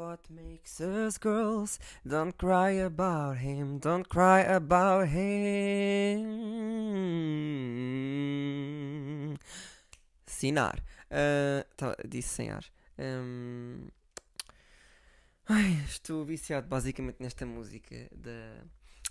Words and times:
what 0.00 0.30
makes 0.30 0.80
us 0.80 1.18
girls. 1.18 1.78
Don't 2.06 2.38
cry 2.38 2.70
about 2.70 3.36
him, 3.38 3.78
don't 3.78 4.08
cry 4.08 4.40
about 4.40 5.08
him. 5.08 5.28
Sinar. 10.26 10.78
Uh, 11.10 11.62
tá, 11.76 11.94
disse 12.08 12.30
sem 12.30 12.50
ar. 12.50 12.64
Um, 12.98 13.88
ai, 15.46 15.82
estou 15.84 16.24
viciado 16.24 16.66
basicamente 16.66 17.20
nesta 17.20 17.44
música 17.44 18.08
da 18.10 18.64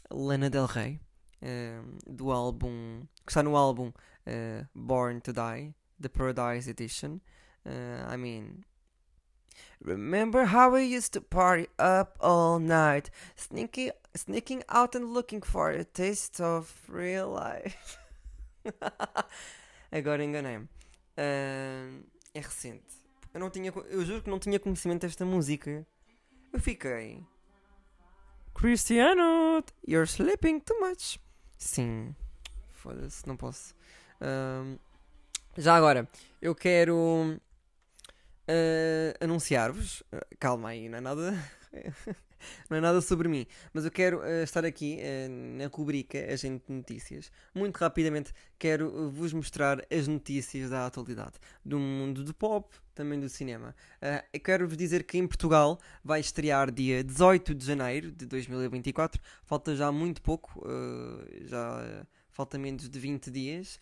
Lana 0.09 0.49
Del 0.49 0.65
Rey. 0.65 0.99
Um, 1.41 1.99
do 2.07 2.31
álbum 2.31 3.07
que 3.25 3.31
está 3.31 3.43
no 3.43 3.55
álbum 3.55 3.93
uh, 4.25 4.65
Born 4.73 5.21
to 5.21 5.31
Die, 5.31 5.75
The 6.01 6.09
Paradise 6.09 6.67
Edition. 6.67 7.21
Uh, 7.65 8.11
I 8.11 8.17
mean, 8.17 8.63
remember 9.81 10.45
how 10.45 10.71
we 10.71 10.83
used 10.83 11.13
to 11.13 11.21
party 11.21 11.67
up 11.77 12.17
all 12.19 12.59
night, 12.59 13.09
sneaking, 13.35 13.91
sneaking 14.15 14.63
out 14.69 14.95
and 14.95 15.13
looking 15.13 15.41
for 15.41 15.69
a 15.71 15.83
taste 15.83 16.39
of 16.39 16.71
real 16.87 17.29
life. 17.29 17.97
Agora 19.91 20.23
enganei-me. 20.23 20.67
Uh, 21.17 22.03
é 22.33 22.39
recente. 22.39 22.99
Eu 23.33 23.39
não 23.39 23.49
tinha, 23.49 23.71
eu 23.89 24.05
juro 24.05 24.21
que 24.21 24.29
não 24.29 24.39
tinha 24.39 24.59
conhecimento 24.59 25.01
desta 25.01 25.25
música. 25.25 25.85
Eu 26.51 26.59
fiquei. 26.59 27.23
Cristiano, 28.53 29.63
you're 29.87 30.05
sleeping 30.05 30.59
too 30.59 30.79
much. 30.79 31.19
Sim, 31.57 32.15
foda-se, 32.73 33.27
não 33.27 33.37
posso. 33.37 33.75
já 35.57 35.75
agora, 35.75 36.07
eu 36.41 36.55
quero 36.55 37.39
uh, 38.49 39.23
anunciar-vos. 39.23 40.01
Uh, 40.01 40.25
calma 40.39 40.69
aí, 40.69 40.89
não 40.89 40.97
é 40.97 41.01
nada. 41.01 41.31
não 42.69 42.77
é 42.77 42.81
nada 42.81 43.01
sobre 43.01 43.27
mim, 43.27 43.45
mas 43.73 43.85
eu 43.85 43.91
quero 43.91 44.19
uh, 44.19 44.43
estar 44.43 44.65
aqui 44.65 44.97
na 45.57 45.67
rubrica 45.67 46.17
Agente 46.31 46.63
de 46.67 46.73
Notícias. 46.73 47.31
Muito 47.53 47.77
rapidamente 47.77 48.33
quero 48.57 49.09
vos 49.11 49.33
mostrar 49.33 49.85
as 49.91 50.07
notícias 50.07 50.69
da 50.69 50.85
atualidade 50.85 51.33
do 51.63 51.77
mundo 51.77 52.23
do 52.23 52.33
pop, 52.33 52.67
também 52.95 53.19
do 53.19 53.29
cinema. 53.29 53.75
eu 54.33 54.39
quero 54.39 54.67
vos 54.67 54.75
dizer 54.75 55.03
que 55.03 55.17
em 55.17 55.27
Portugal 55.27 55.79
vai 56.03 56.19
estrear 56.19 56.71
dia 56.71 57.03
18 57.03 57.53
de 57.53 57.65
janeiro 57.65 58.11
de 58.11 58.25
2024, 58.25 59.21
falta 59.45 59.75
já 59.75 59.91
muito 59.91 60.21
pouco, 60.21 60.61
já 61.45 62.05
falta 62.29 62.57
menos 62.57 62.89
de 62.89 62.99
20 62.99 63.31
dias, 63.31 63.79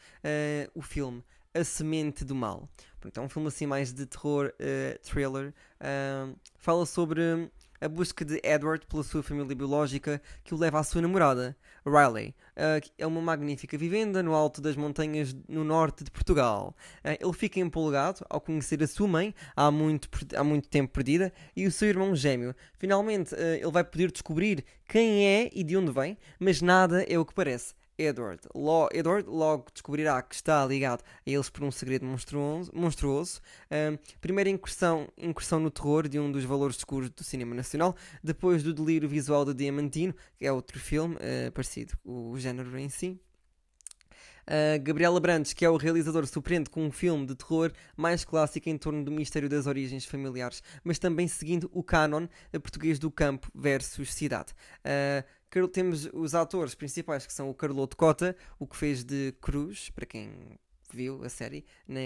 o 0.75 0.81
filme 0.83 1.23
a 1.57 1.63
Semente 1.63 2.23
do 2.23 2.35
Mal. 2.35 2.69
Pronto, 2.99 3.19
é 3.19 3.23
um 3.23 3.29
filme 3.29 3.47
assim 3.47 3.65
mais 3.65 3.91
de 3.91 4.05
terror 4.05 4.53
uh, 4.53 4.99
thriller. 4.99 5.53
Uh, 5.81 6.35
fala 6.55 6.85
sobre 6.85 7.49
a 7.79 7.87
busca 7.87 8.25
de 8.25 8.39
Edward 8.43 8.85
pela 8.87 9.03
sua 9.03 9.21
família 9.21 9.55
biológica 9.55 10.21
que 10.43 10.53
o 10.53 10.57
leva 10.57 10.79
à 10.79 10.83
sua 10.83 11.01
namorada, 11.01 11.55
Riley. 11.85 12.35
Uh, 12.55 12.91
é 12.97 13.05
uma 13.05 13.21
magnífica 13.21 13.77
vivenda 13.77 14.23
no 14.23 14.33
alto 14.33 14.61
das 14.61 14.75
montanhas 14.75 15.35
no 15.47 15.63
norte 15.63 16.03
de 16.03 16.11
Portugal. 16.11 16.75
Uh, 17.03 17.17
ele 17.19 17.33
fica 17.33 17.59
empolgado 17.59 18.25
ao 18.29 18.41
conhecer 18.41 18.81
a 18.81 18.87
sua 18.87 19.07
mãe, 19.07 19.33
há 19.55 19.69
muito, 19.69 20.09
há 20.35 20.43
muito 20.43 20.67
tempo 20.67 20.91
perdida, 20.91 21.31
e 21.55 21.67
o 21.67 21.71
seu 21.71 21.87
irmão 21.87 22.15
gêmeo. 22.15 22.55
Finalmente, 22.77 23.33
uh, 23.33 23.37
ele 23.37 23.71
vai 23.71 23.83
poder 23.83 24.11
descobrir 24.11 24.65
quem 24.87 25.25
é 25.25 25.49
e 25.53 25.63
de 25.63 25.77
onde 25.77 25.91
vem, 25.91 26.17
mas 26.39 26.61
nada 26.61 27.03
é 27.03 27.17
o 27.17 27.25
que 27.25 27.33
parece. 27.33 27.75
Edward. 27.97 28.41
Lo 28.53 28.89
Edward 28.91 29.27
logo 29.27 29.67
descobrirá 29.73 30.21
que 30.21 30.35
está 30.35 30.65
ligado 30.65 31.03
a 31.03 31.29
eles 31.29 31.49
por 31.49 31.63
um 31.63 31.71
segredo 31.71 32.05
monstruoso. 32.05 32.71
monstruoso. 32.73 33.41
Um, 33.71 33.97
primeira 34.21 34.49
incursão, 34.49 35.07
incursão 35.17 35.59
no 35.59 35.71
terror 35.71 36.07
de 36.07 36.19
um 36.19 36.31
dos 36.31 36.43
valores 36.43 36.77
escuros 36.77 37.09
do 37.09 37.23
cinema 37.23 37.55
nacional, 37.55 37.95
depois 38.23 38.63
do 38.63 38.73
delírio 38.73 39.09
visual 39.09 39.45
de 39.45 39.53
Diamantino, 39.53 40.13
que 40.37 40.45
é 40.45 40.51
outro 40.51 40.79
filme 40.79 41.15
uh, 41.15 41.51
parecido, 41.51 41.97
o 42.03 42.37
género 42.37 42.77
em 42.77 42.89
si. 42.89 43.19
Uh, 44.47 44.81
Gabriela 44.81 45.19
Brandes, 45.19 45.51
que 45.51 45.65
é 45.65 45.69
o 45.69 45.75
realizador, 45.75 46.25
surpreende 46.25 46.69
com 46.69 46.85
um 46.85 46.91
filme 46.91 47.25
de 47.25 47.35
terror 47.35 47.71
mais 47.97 48.23
clássico 48.23 48.69
em 48.69 48.77
torno 48.77 49.03
do 49.03 49.11
mistério 49.11 49.49
das 49.49 49.67
origens 49.67 50.05
familiares, 50.05 50.63
mas 50.83 50.97
também 50.97 51.27
seguindo 51.27 51.69
o 51.73 51.83
canon 51.83 52.27
português 52.61 52.97
do 52.97 53.11
campo 53.11 53.51
versus 53.53 54.13
cidade. 54.13 54.53
Uh, 54.85 55.67
temos 55.67 56.07
os 56.13 56.33
atores 56.33 56.75
principais 56.75 57.25
que 57.25 57.33
são 57.33 57.49
o 57.49 57.53
Carloto 57.53 57.97
Cota, 57.97 58.35
o 58.57 58.65
que 58.65 58.77
fez 58.77 59.03
de 59.03 59.33
Cruz, 59.41 59.89
para 59.89 60.05
quem 60.05 60.31
viu 60.93 61.23
a 61.23 61.29
série, 61.29 61.65
na 61.87 61.99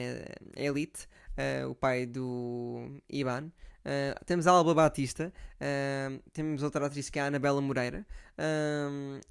Elite, 0.56 1.08
uh, 1.38 1.70
o 1.70 1.76
pai 1.76 2.06
do 2.06 3.02
Ivan. 3.10 3.52
Uh, 3.82 4.26
temos 4.26 4.46
a 4.46 4.52
Alba 4.52 4.74
Batista, 4.74 5.34
uh, 5.58 6.22
temos 6.32 6.62
outra 6.62 6.86
atriz 6.86 7.10
que 7.10 7.18
é 7.18 7.24
a 7.24 7.26
Anabela 7.26 7.62
Moreira, 7.62 8.06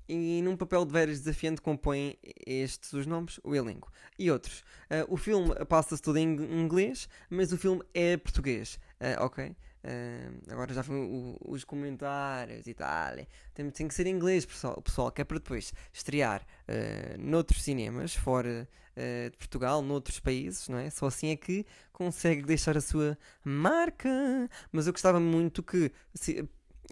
e 0.08 0.40
num 0.42 0.56
papel 0.56 0.84
de 0.84 0.92
veras 0.92 1.20
desafiante 1.20 1.60
compõem 1.60 2.16
estes 2.46 2.92
os 2.92 3.06
nomes, 3.06 3.40
o 3.42 3.54
elenco. 3.54 3.90
E 4.16 4.30
outros. 4.30 4.62
o 5.08 5.16
filme 5.16 5.52
passa-se 5.66 6.00
todo 6.00 6.16
em 6.16 6.34
inglês, 6.34 7.08
mas 7.28 7.52
o 7.52 7.58
filme 7.58 7.82
é 7.92 8.16
português, 8.16 8.78
ok? 9.18 9.56
Uh, 9.82 10.52
agora 10.52 10.74
já 10.74 10.82
foram 10.82 11.38
os 11.40 11.64
comentários 11.64 12.66
e 12.66 12.74
tal. 12.74 13.14
Tem, 13.54 13.70
tem 13.70 13.88
que 13.88 13.94
ser 13.94 14.06
em 14.06 14.14
inglês, 14.14 14.44
pessoal, 14.44 14.80
pessoal 14.82 15.10
que 15.10 15.22
é 15.22 15.24
para 15.24 15.38
depois 15.38 15.72
estrear 15.92 16.42
uh, 16.42 17.18
noutros 17.18 17.62
cinemas 17.62 18.14
fora 18.14 18.68
uh, 18.96 19.30
de 19.30 19.36
Portugal, 19.38 19.80
noutros 19.80 20.20
países, 20.20 20.68
não 20.68 20.78
é? 20.78 20.90
Só 20.90 21.06
assim 21.06 21.28
é 21.28 21.36
que 21.36 21.64
consegue 21.92 22.42
deixar 22.42 22.76
a 22.76 22.80
sua 22.80 23.16
marca. 23.42 24.10
Mas 24.70 24.86
eu 24.86 24.92
gostava 24.92 25.18
muito 25.18 25.62
que 25.62 25.90
se, 26.14 26.46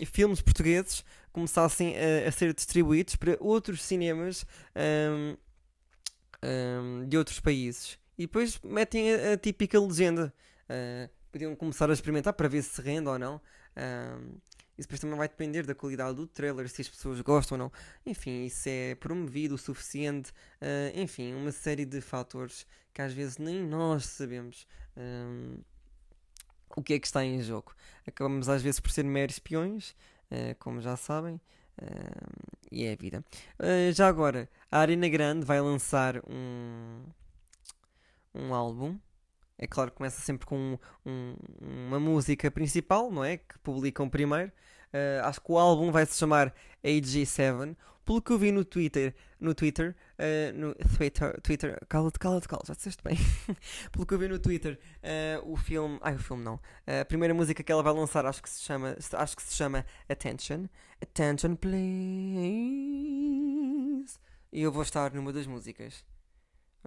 filmes 0.07 0.41
portugueses 0.41 1.05
começassem 1.31 1.95
a, 1.97 2.29
a, 2.29 2.33
ser 2.33 2.55
distribuídos 2.55 3.17
para 3.17 3.37
outros 3.39 3.83
cinemas 3.83 4.47
um, 4.75 5.37
um, 6.43 7.07
de 7.07 7.19
outros 7.19 7.39
países 7.39 7.99
e 8.17 8.23
depois 8.23 8.59
metem 8.63 9.13
a, 9.13 9.33
a 9.35 9.37
típica 9.37 9.79
legenda. 9.79 10.33
Uh, 10.69 11.18
podiam 11.31 11.55
começar 11.55 11.89
a 11.91 11.93
experimentar 11.93 12.33
para 12.33 12.49
ver 12.49 12.63
se 12.63 12.81
rende 12.81 13.09
ou 13.09 13.19
não. 13.19 13.41
Um, 13.77 14.39
isso 14.79 14.87
depois 14.87 15.01
também 15.01 15.17
vai 15.17 15.29
depender 15.29 15.67
da 15.67 15.75
qualidade 15.75 16.15
do 16.15 16.27
trailer, 16.27 16.69
se 16.69 16.83
as 16.83 16.89
pessoas 16.89 17.21
gostam 17.21 17.59
ou 17.59 17.65
não. 17.65 17.73
Enfim, 18.07 18.45
isso 18.45 18.69
é 18.69 18.95
promovido 18.95 19.57
o 19.57 19.59
suficiente. 19.59 20.31
Uh, 20.63 20.97
enfim, 21.01 21.35
uma 21.35 21.51
série 21.51 21.85
de 21.85 22.01
fatores 22.01 22.65
que 22.95 23.03
às 23.03 23.13
vezes 23.13 23.39
nem 23.39 23.61
nós 23.65 24.07
sabemos 24.07 24.67
um, 24.97 25.59
o 26.77 26.83
que 26.83 26.95
é 26.95 26.99
que 27.01 27.07
está 27.07 27.25
em 27.25 27.43
jogo. 27.43 27.75
Acabamos 28.07 28.49
às 28.49 28.63
vezes 28.63 28.79
por 28.79 28.91
ser 28.91 29.05
meros 29.05 29.35
espiões, 29.35 29.91
uh, 30.31 30.55
como 30.59 30.81
já 30.81 30.97
sabem. 30.97 31.41
Uh, 31.81 32.59
e 32.71 32.85
é 32.85 32.93
a 32.93 32.97
vida. 32.97 33.25
Uh, 33.59 33.93
já 33.93 34.09
agora, 34.09 34.49
a 34.71 34.79
Arena 34.79 35.09
Grande 35.09 35.45
vai 35.45 35.61
lançar 35.61 36.19
um, 36.29 37.05
um 38.35 38.55
álbum 38.55 38.99
é 39.59 39.67
claro 39.67 39.91
que 39.91 39.97
começa 39.97 40.21
sempre 40.23 40.47
com 40.47 40.79
um, 41.05 41.35
uma 41.61 41.99
música 41.99 42.49
principal, 42.51 43.11
não 43.11 43.25
é? 43.25 43.39
Que 43.39 43.59
publicam 43.59 44.09
primeiro. 44.09 44.53
Uh, 44.95 45.25
acho 45.25 45.41
que 45.41 45.51
o 45.51 45.59
álbum 45.59 45.91
vai 45.91 46.07
se 46.07 46.17
chamar 46.17 46.55
AG7. 46.85 47.77
Pelo 48.05 48.23
que 48.23 48.31
eu 48.33 48.39
vi 48.39 48.53
no 48.53 48.65
Twitter, 48.65 49.15
no 49.39 49.53
Twitter, 49.55 49.95
uh, 50.19 50.57
no 50.57 50.75
Twitter, 50.97 51.41
Twitter, 51.43 51.79
cala-te, 51.89 52.19
cala-te, 52.19 52.49
cala, 52.49 52.63
já 52.65 52.73
disseste 52.73 53.03
bem. 53.03 53.19
Pelo 53.93 54.07
que 54.07 54.15
eu 54.15 54.19
vi 54.19 54.29
no 54.29 54.39
Twitter, 54.39 54.79
uh, 55.03 55.53
o 55.53 55.57
filme, 55.57 55.99
ai, 56.03 56.15
o 56.15 56.19
filme 56.19 56.45
não. 56.45 56.61
a 56.87 57.05
primeira 57.05 57.35
música 57.35 57.63
que 57.63 57.71
ela 57.71 57.83
vai 57.83 57.93
lançar, 57.93 58.25
acho 58.25 58.43
que 58.43 58.49
se 58.49 58.63
chama, 58.63 58.97
acho 59.13 59.37
que 59.37 59.43
se 59.43 59.55
chama 59.57 59.85
Attention. 60.09 60.67
Attention, 61.03 61.57
please. 61.57 61.79
E 64.53 64.63
eu 64.63 64.73
vou 64.73 64.83
estar 64.83 65.13
numa 65.13 65.33
das 65.33 65.47
músicas. 65.47 66.05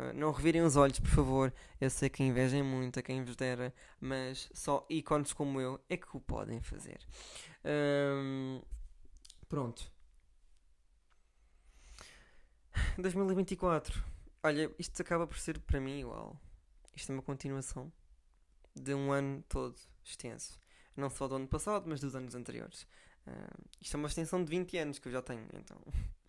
Ah, 0.01 0.13
não 0.13 0.31
revirem 0.31 0.63
os 0.63 0.75
olhos, 0.75 1.00
por 1.00 1.09
favor. 1.09 1.53
Eu 1.80 1.89
sei 1.89 2.09
que 2.09 2.24
invejem 2.24 2.63
muito 2.63 3.00
a 3.00 3.03
quem 3.03 3.24
vos 3.24 3.36
dera, 3.36 3.74
mas 4.00 4.50
só 4.53 4.86
ícones 4.89 5.31
como 5.31 5.62
eu 5.62 5.80
é 5.88 5.95
que 5.95 6.18
o 6.18 6.19
podem 6.19 6.59
fazer. 6.62 7.00
Um, 7.63 8.62
pronto. 9.48 9.92
2024. 12.98 14.03
Olha, 14.44 14.71
isto 14.80 15.01
acaba 15.01 15.27
por 15.27 15.38
ser 15.38 15.59
para 15.59 15.80
mim 15.80 16.00
igual. 16.00 16.36
Isto 16.95 17.12
é 17.12 17.15
uma 17.15 17.21
continuação 17.21 17.92
de 18.75 18.95
um 18.95 19.12
ano 19.12 19.44
todo 19.48 19.75
extenso. 20.03 20.59
Não 20.98 21.09
só 21.12 21.27
do 21.27 21.36
ano 21.36 21.48
passado, 21.48 21.86
mas 21.88 22.00
dos 22.00 22.15
anos 22.15 22.33
anteriores. 22.33 22.88
Uh, 23.27 23.69
isto 23.80 23.95
é 23.95 23.98
uma 23.98 24.07
extensão 24.07 24.44
de 24.44 24.50
20 24.50 24.77
anos 24.80 25.00
que 25.00 25.07
eu 25.07 25.12
já 25.12 25.21
tenho, 25.21 25.48
então. 25.53 25.77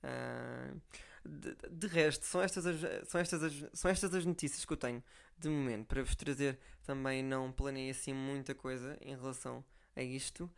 Uh, 0.00 0.80
de, 1.24 1.56
de, 1.70 1.86
resto, 1.86 2.24
são 2.24 2.40
estas, 2.40 2.66
as, 2.66 3.08
são, 3.08 3.20
estas 3.20 3.42
as, 3.42 3.52
são 3.72 3.90
estas 3.90 4.14
as 4.14 4.24
notícias 4.24 4.64
que 4.64 4.72
eu 4.72 4.76
tenho 4.76 5.02
de 5.38 5.48
momento 5.48 5.86
para 5.86 6.02
vos 6.02 6.14
trazer. 6.14 6.58
Também 6.84 7.22
não 7.22 7.52
planei 7.52 7.90
assim 7.90 8.12
muita 8.12 8.54
coisa 8.54 8.96
em 9.00 9.14
relação 9.16 9.64
a 9.96 10.02
isto. 10.02 10.50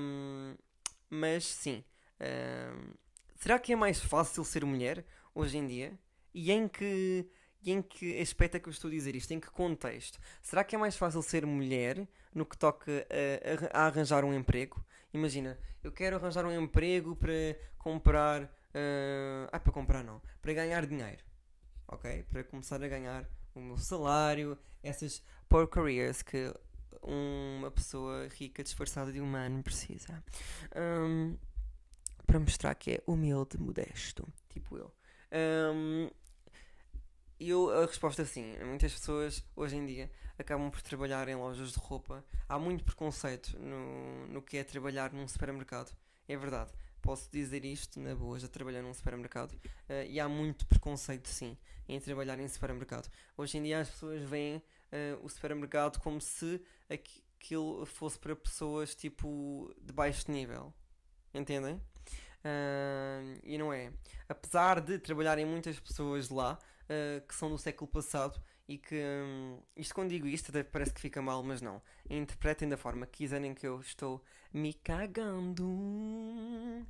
Um, 0.00 0.56
mas 1.08 1.44
sim, 1.46 1.84
um, 2.20 2.94
será 3.36 3.58
que 3.58 3.72
é 3.72 3.76
mais 3.76 4.00
fácil 4.00 4.44
ser 4.44 4.64
mulher 4.64 5.04
hoje 5.34 5.56
em 5.58 5.66
dia? 5.66 5.98
E 6.32 6.50
em 6.50 6.66
que, 6.68 7.28
E 7.62 7.70
em 7.70 7.80
que 7.80 8.20
aspecto 8.20 8.56
é 8.56 8.60
que 8.60 8.68
eu 8.68 8.72
estou 8.72 8.88
a 8.88 8.92
dizer 8.92 9.14
isto? 9.16 9.32
Em 9.32 9.40
que 9.40 9.50
contexto? 9.50 10.18
Será 10.42 10.62
que 10.64 10.74
é 10.76 10.78
mais 10.78 10.96
fácil 10.96 11.22
ser 11.22 11.46
mulher 11.46 12.06
no 12.34 12.44
que 12.44 12.58
toca 12.58 13.06
a, 13.72 13.78
a 13.80 13.86
arranjar 13.86 14.24
um 14.24 14.34
emprego? 14.34 14.84
Imagina, 15.14 15.58
eu 15.82 15.92
quero 15.92 16.16
arranjar 16.16 16.44
um 16.44 16.52
emprego 16.52 17.16
para 17.16 17.56
comprar. 17.78 18.52
Uh, 18.74 19.48
ah, 19.52 19.60
para 19.60 19.72
comprar 19.72 20.02
não. 20.02 20.20
Para 20.42 20.52
ganhar 20.52 20.86
dinheiro. 20.86 21.22
Ok? 21.88 22.24
Para 22.24 22.42
começar 22.44 22.82
a 22.82 22.88
ganhar 22.88 23.28
o 23.54 23.60
meu 23.60 23.76
salário. 23.76 24.58
Essas 24.82 25.22
poor 25.48 25.68
careers 25.68 26.22
que 26.22 26.52
uma 27.02 27.70
pessoa 27.70 28.28
rica 28.28 28.62
disfarçada 28.62 29.12
de 29.12 29.20
humano 29.20 29.62
precisa. 29.62 30.22
Um, 30.74 31.36
para 32.26 32.40
mostrar 32.40 32.74
que 32.74 32.92
é 32.92 33.02
humilde, 33.06 33.58
modesto. 33.58 34.26
Tipo 34.48 34.78
eu. 34.78 34.92
Um, 35.32 36.10
e 37.38 37.52
a 37.52 37.86
resposta 37.86 38.22
é 38.22 38.24
sim. 38.24 38.56
Muitas 38.64 38.92
pessoas 38.92 39.44
hoje 39.54 39.76
em 39.76 39.84
dia 39.84 40.10
acabam 40.38 40.70
por 40.70 40.80
trabalhar 40.82 41.28
em 41.28 41.34
lojas 41.34 41.72
de 41.72 41.78
roupa. 41.78 42.24
Há 42.48 42.58
muito 42.58 42.84
preconceito 42.84 43.58
no, 43.58 44.26
no 44.28 44.42
que 44.42 44.56
é 44.56 44.64
trabalhar 44.64 45.12
num 45.12 45.28
supermercado. 45.28 45.94
É 46.26 46.36
verdade. 46.36 46.72
Posso 47.04 47.30
dizer 47.30 47.66
isto 47.66 48.00
na 48.00 48.14
boa, 48.14 48.38
já 48.38 48.48
trabalhei 48.48 48.80
num 48.80 48.94
supermercado. 48.94 49.52
Uh, 49.52 50.08
e 50.08 50.18
há 50.18 50.26
muito 50.26 50.66
preconceito, 50.66 51.28
sim, 51.28 51.54
em 51.86 52.00
trabalhar 52.00 52.40
em 52.40 52.48
supermercado. 52.48 53.10
Hoje 53.36 53.58
em 53.58 53.62
dia 53.62 53.80
as 53.80 53.90
pessoas 53.90 54.22
veem 54.22 54.56
uh, 54.56 55.22
o 55.22 55.28
supermercado 55.28 56.00
como 56.00 56.18
se 56.18 56.62
aquilo 56.88 57.84
fosse 57.84 58.18
para 58.18 58.34
pessoas 58.34 58.94
tipo 58.94 59.70
de 59.82 59.92
baixo 59.92 60.30
nível. 60.30 60.72
Entendem? 61.34 61.74
Uh, 61.74 63.38
e 63.42 63.58
não 63.58 63.70
é. 63.70 63.92
Apesar 64.26 64.80
de 64.80 64.98
trabalharem 64.98 65.44
muitas 65.44 65.78
pessoas 65.78 66.30
lá 66.30 66.58
uh, 66.84 67.26
que 67.26 67.34
são 67.34 67.50
do 67.50 67.58
século 67.58 67.86
passado 67.86 68.40
e 68.66 68.78
que 68.78 68.94
um, 68.94 69.58
isto 69.76 69.94
quando 69.94 70.10
digo 70.10 70.26
isto 70.26 70.52
parece 70.72 70.92
que 70.92 71.00
fica 71.00 71.20
mal, 71.20 71.42
mas 71.42 71.60
não. 71.60 71.82
Interpretem 72.08 72.68
da 72.68 72.76
forma 72.76 73.06
que 73.06 73.18
quiserem 73.18 73.54
que 73.54 73.66
eu 73.66 73.80
estou 73.80 74.22
me 74.52 74.72
cagando. 74.72 75.64
Uh, 75.64 76.86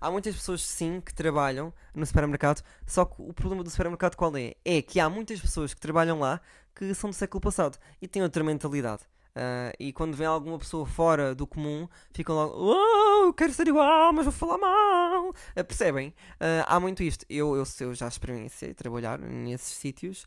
há 0.00 0.10
muitas 0.10 0.34
pessoas 0.34 0.62
sim 0.62 1.00
que 1.00 1.14
trabalham 1.14 1.72
no 1.94 2.04
supermercado, 2.04 2.62
só 2.86 3.04
que 3.04 3.22
o 3.22 3.32
problema 3.32 3.64
do 3.64 3.70
supermercado 3.70 4.16
qual 4.16 4.36
é? 4.36 4.54
É 4.64 4.82
que 4.82 5.00
há 5.00 5.08
muitas 5.08 5.40
pessoas 5.40 5.72
que 5.72 5.80
trabalham 5.80 6.18
lá 6.18 6.40
que 6.74 6.94
são 6.94 7.10
do 7.10 7.16
século 7.16 7.40
passado 7.40 7.78
e 8.00 8.08
têm 8.08 8.22
outra 8.22 8.44
mentalidade. 8.44 9.02
Uh, 9.34 9.72
e 9.80 9.94
quando 9.94 10.14
vem 10.14 10.26
alguma 10.26 10.58
pessoa 10.58 10.84
fora 10.84 11.34
do 11.34 11.46
comum, 11.46 11.88
ficam 12.12 12.34
logo, 12.34 12.54
oh, 12.54 13.32
quero 13.32 13.52
ser 13.52 13.68
igual, 13.68 14.12
mas 14.12 14.26
vou 14.26 14.32
falar 14.32 14.58
mal. 14.58 15.11
Uh, 15.56 15.64
percebem? 15.64 16.08
Uh, 16.34 16.64
há 16.66 16.80
muito 16.80 17.02
isto. 17.02 17.24
Eu, 17.28 17.56
eu, 17.56 17.64
eu 17.80 17.94
já 17.94 18.08
experienciei 18.08 18.74
trabalhar 18.74 19.18
nesses 19.18 19.74
sítios 19.74 20.26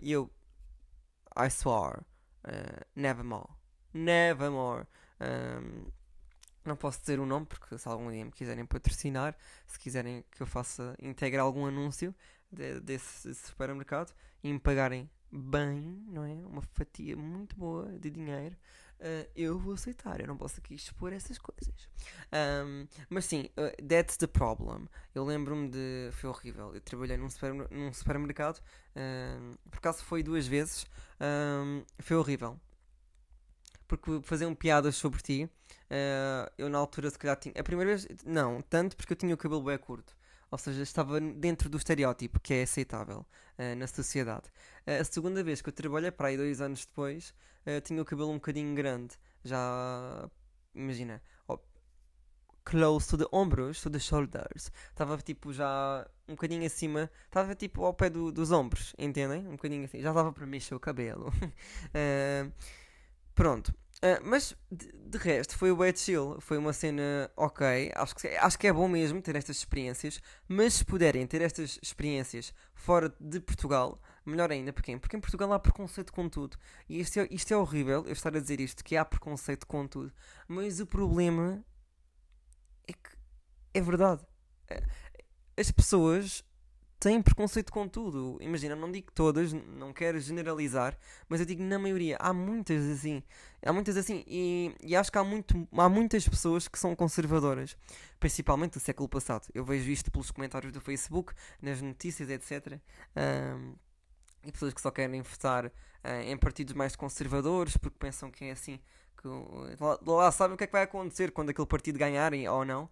e 0.00 0.12
eu, 0.12 0.30
I 1.36 1.50
swear, 1.50 2.04
nevermore. 2.94 3.48
Nevermore. 3.92 4.86
Um, 5.20 5.90
não 6.64 6.76
posso 6.76 7.00
dizer 7.00 7.18
o 7.18 7.26
nome 7.26 7.46
porque 7.46 7.78
se 7.78 7.88
algum 7.88 8.10
dia 8.10 8.24
me 8.24 8.30
quiserem 8.30 8.64
patrocinar, 8.66 9.36
se 9.66 9.78
quiserem 9.78 10.24
que 10.30 10.42
eu 10.42 10.46
faça, 10.46 10.94
integre 11.00 11.38
algum 11.38 11.66
anúncio 11.66 12.14
de, 12.52 12.80
desse 12.80 13.34
supermercado 13.34 14.14
e 14.42 14.52
me 14.52 14.58
pagarem 14.58 15.10
bem, 15.30 16.04
não 16.08 16.24
é? 16.24 16.32
Uma 16.46 16.62
fatia 16.62 17.16
muito 17.16 17.56
boa 17.56 17.86
de 17.98 18.10
dinheiro, 18.10 18.56
uh, 19.00 19.30
eu 19.34 19.58
vou 19.58 19.74
aceitar. 19.74 20.20
Eu 20.20 20.26
não 20.26 20.36
posso 20.36 20.60
aqui 20.60 20.74
expor 20.74 21.12
essas 21.12 21.38
coisas. 21.38 21.88
Um, 22.32 22.86
mas 23.08 23.24
sim, 23.24 23.48
uh, 23.56 23.86
that's 23.86 24.16
the 24.16 24.26
problem. 24.26 24.86
Eu 25.14 25.24
lembro-me 25.24 25.68
de. 25.68 26.10
Foi 26.12 26.30
horrível. 26.30 26.74
Eu 26.74 26.80
trabalhei 26.80 27.16
num, 27.16 27.30
super, 27.30 27.54
num 27.70 27.92
supermercado, 27.92 28.62
por 29.70 29.78
acaso 29.78 30.04
foi 30.04 30.22
duas 30.22 30.46
vezes. 30.46 30.86
Um, 31.20 31.84
foi 31.98 32.16
horrível. 32.16 32.58
Porque 33.86 34.20
faziam 34.22 34.54
piadas 34.54 34.96
sobre 34.96 35.22
ti. 35.22 35.50
Uh, 35.90 36.50
eu 36.58 36.68
na 36.68 36.78
altura 36.78 37.10
se 37.10 37.18
calhar 37.18 37.36
tinha. 37.36 37.54
A 37.58 37.62
primeira 37.62 37.96
vez, 37.96 38.06
não, 38.24 38.60
tanto 38.62 38.96
porque 38.96 39.12
eu 39.12 39.16
tinha 39.16 39.34
o 39.34 39.38
cabelo 39.38 39.62
bem 39.62 39.78
curto. 39.78 40.16
Ou 40.50 40.58
seja, 40.58 40.82
estava 40.82 41.20
dentro 41.20 41.68
do 41.68 41.76
estereótipo 41.76 42.40
que 42.40 42.54
é 42.54 42.62
aceitável 42.62 43.26
uh, 43.58 43.76
na 43.76 43.86
sociedade. 43.86 44.48
Uh, 44.86 45.00
a 45.00 45.04
segunda 45.04 45.42
vez 45.42 45.60
que 45.60 45.68
eu 45.68 45.72
trabalhei, 45.72 46.10
para 46.10 46.28
aí 46.28 46.36
dois 46.36 46.60
anos 46.60 46.86
depois, 46.86 47.34
uh, 47.66 47.80
tinha 47.82 48.00
o 48.00 48.04
cabelo 48.04 48.30
um 48.30 48.34
bocadinho 48.34 48.74
grande. 48.74 49.14
Já, 49.44 50.28
imagina, 50.74 51.22
close 52.68 53.08
to 53.08 53.16
the 53.16 53.26
ombros, 53.32 53.80
to 53.80 53.90
the 53.90 53.98
shoulders. 53.98 54.70
Estava 54.90 55.16
tipo 55.18 55.52
já 55.52 56.06
um 56.28 56.32
bocadinho 56.32 56.66
acima, 56.66 57.10
estava 57.24 57.54
tipo 57.54 57.82
ao 57.82 57.94
pé 57.94 58.10
do, 58.10 58.30
dos 58.30 58.52
ombros, 58.52 58.94
entendem? 58.98 59.46
Um 59.48 59.52
bocadinho 59.52 59.84
assim. 59.86 60.00
Já 60.02 60.10
estava 60.10 60.32
para 60.32 60.46
mexer 60.46 60.74
o 60.74 60.80
cabelo. 60.80 61.32
pronto. 63.34 63.74
Uh, 63.98 64.22
mas 64.22 64.54
de, 64.70 64.92
de, 64.92 65.18
resto 65.18 65.56
foi 65.56 65.72
o 65.72 65.76
Bad 65.76 65.98
Chill, 65.98 66.36
foi 66.40 66.58
uma 66.58 66.72
cena 66.72 67.30
ok. 67.36 67.90
Acho 67.94 68.14
que, 68.14 68.28
acho 68.28 68.58
que 68.58 68.66
é 68.66 68.72
bom 68.72 68.86
mesmo 68.86 69.20
ter 69.20 69.34
estas 69.34 69.56
experiências, 69.56 70.20
mas 70.46 70.74
se 70.74 70.84
puderem 70.84 71.26
ter 71.26 71.42
estas 71.42 71.80
experiências 71.82 72.52
fora 72.74 73.12
de 73.18 73.40
Portugal, 73.40 74.00
melhor 74.28 74.50
ainda. 74.50 74.72
Porquê? 74.72 74.96
Porque 74.96 75.16
em 75.16 75.20
Portugal 75.20 75.52
há 75.52 75.58
preconceito 75.58 76.12
com 76.12 76.28
tudo. 76.28 76.56
E 76.88 77.00
isto 77.00 77.20
é, 77.20 77.28
isto 77.30 77.52
é 77.52 77.56
horrível, 77.56 78.04
eu 78.06 78.12
estar 78.12 78.34
a 78.36 78.40
dizer 78.40 78.60
isto, 78.60 78.84
que 78.84 78.96
há 78.96 79.04
preconceito 79.04 79.66
com 79.66 79.86
tudo. 79.86 80.12
Mas 80.46 80.80
o 80.80 80.86
problema 80.86 81.64
é 82.86 82.92
que 82.92 83.10
é 83.74 83.80
verdade. 83.80 84.22
Eh, 84.68 84.82
as 85.56 85.70
pessoas 85.70 86.44
têm 86.98 87.22
preconceito 87.22 87.72
com 87.72 87.88
tudo. 87.88 88.38
Imagina, 88.40 88.74
não 88.74 88.90
digo 88.90 89.10
todas, 89.12 89.52
não 89.52 89.92
quero 89.92 90.20
generalizar, 90.20 90.98
mas 91.28 91.40
eu 91.40 91.46
digo 91.46 91.62
na 91.62 91.78
maioria. 91.78 92.16
Há 92.20 92.32
muitas 92.32 92.84
assim. 92.84 93.22
Há 93.64 93.72
muitas 93.72 93.96
assim. 93.96 94.24
E, 94.26 94.74
e 94.82 94.96
acho 94.96 95.10
que 95.10 95.18
há, 95.18 95.24
muito, 95.24 95.68
há 95.72 95.88
muitas 95.88 96.28
pessoas 96.28 96.68
que 96.68 96.78
são 96.78 96.94
conservadoras, 96.96 97.76
principalmente 98.18 98.74
do 98.74 98.80
século 98.80 99.08
passado. 99.08 99.48
Eu 99.54 99.64
vejo 99.64 99.90
isto 99.90 100.10
pelos 100.10 100.30
comentários 100.30 100.72
do 100.72 100.80
Facebook, 100.80 101.32
nas 101.62 101.80
notícias, 101.80 102.28
etc. 102.30 102.80
Um, 103.16 103.74
e 104.48 104.52
pessoas 104.52 104.72
que 104.72 104.80
só 104.80 104.90
querem 104.90 105.20
votar 105.20 105.66
uh, 105.66 105.70
em 106.24 106.36
partidos 106.36 106.74
mais 106.74 106.96
conservadores 106.96 107.76
porque 107.76 107.96
pensam 107.98 108.30
que 108.30 108.46
é 108.46 108.52
assim 108.52 108.80
que 109.20 109.28
lá, 109.80 109.98
lá 110.06 110.32
sabem 110.32 110.54
o 110.54 110.56
que 110.56 110.62
é 110.62 110.66
que 110.66 110.72
vai 110.72 110.84
acontecer 110.84 111.32
quando 111.32 111.50
aquele 111.50 111.66
partido 111.66 111.98
ganharem 111.98 112.48
ou 112.48 112.64
não, 112.64 112.84
uh, 112.84 112.88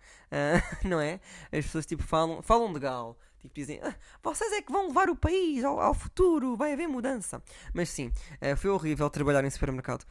não 0.87 1.01
é? 1.01 1.21
As 1.45 1.65
pessoas 1.65 1.87
tipo 1.87 2.03
falam, 2.03 2.43
falam 2.43 2.73
legal, 2.73 3.17
Tipo, 3.39 3.55
dizem, 3.55 3.79
ah, 3.83 3.95
vocês 4.25 4.51
é 4.55 4.63
que 4.63 4.73
vão 4.73 4.89
levar 4.89 5.09
o 5.09 5.15
país 5.15 5.63
ao, 5.63 5.79
ao 5.79 5.95
futuro, 5.95 6.57
vai 6.57 6.73
haver 6.73 6.89
mudança. 6.89 7.41
Mas 7.73 7.91
sim, 7.91 8.09
uh, 8.43 8.57
foi 8.57 8.71
horrível 8.71 9.09
trabalhar 9.09 9.45
em 9.45 9.51
supermercado. 9.51 10.05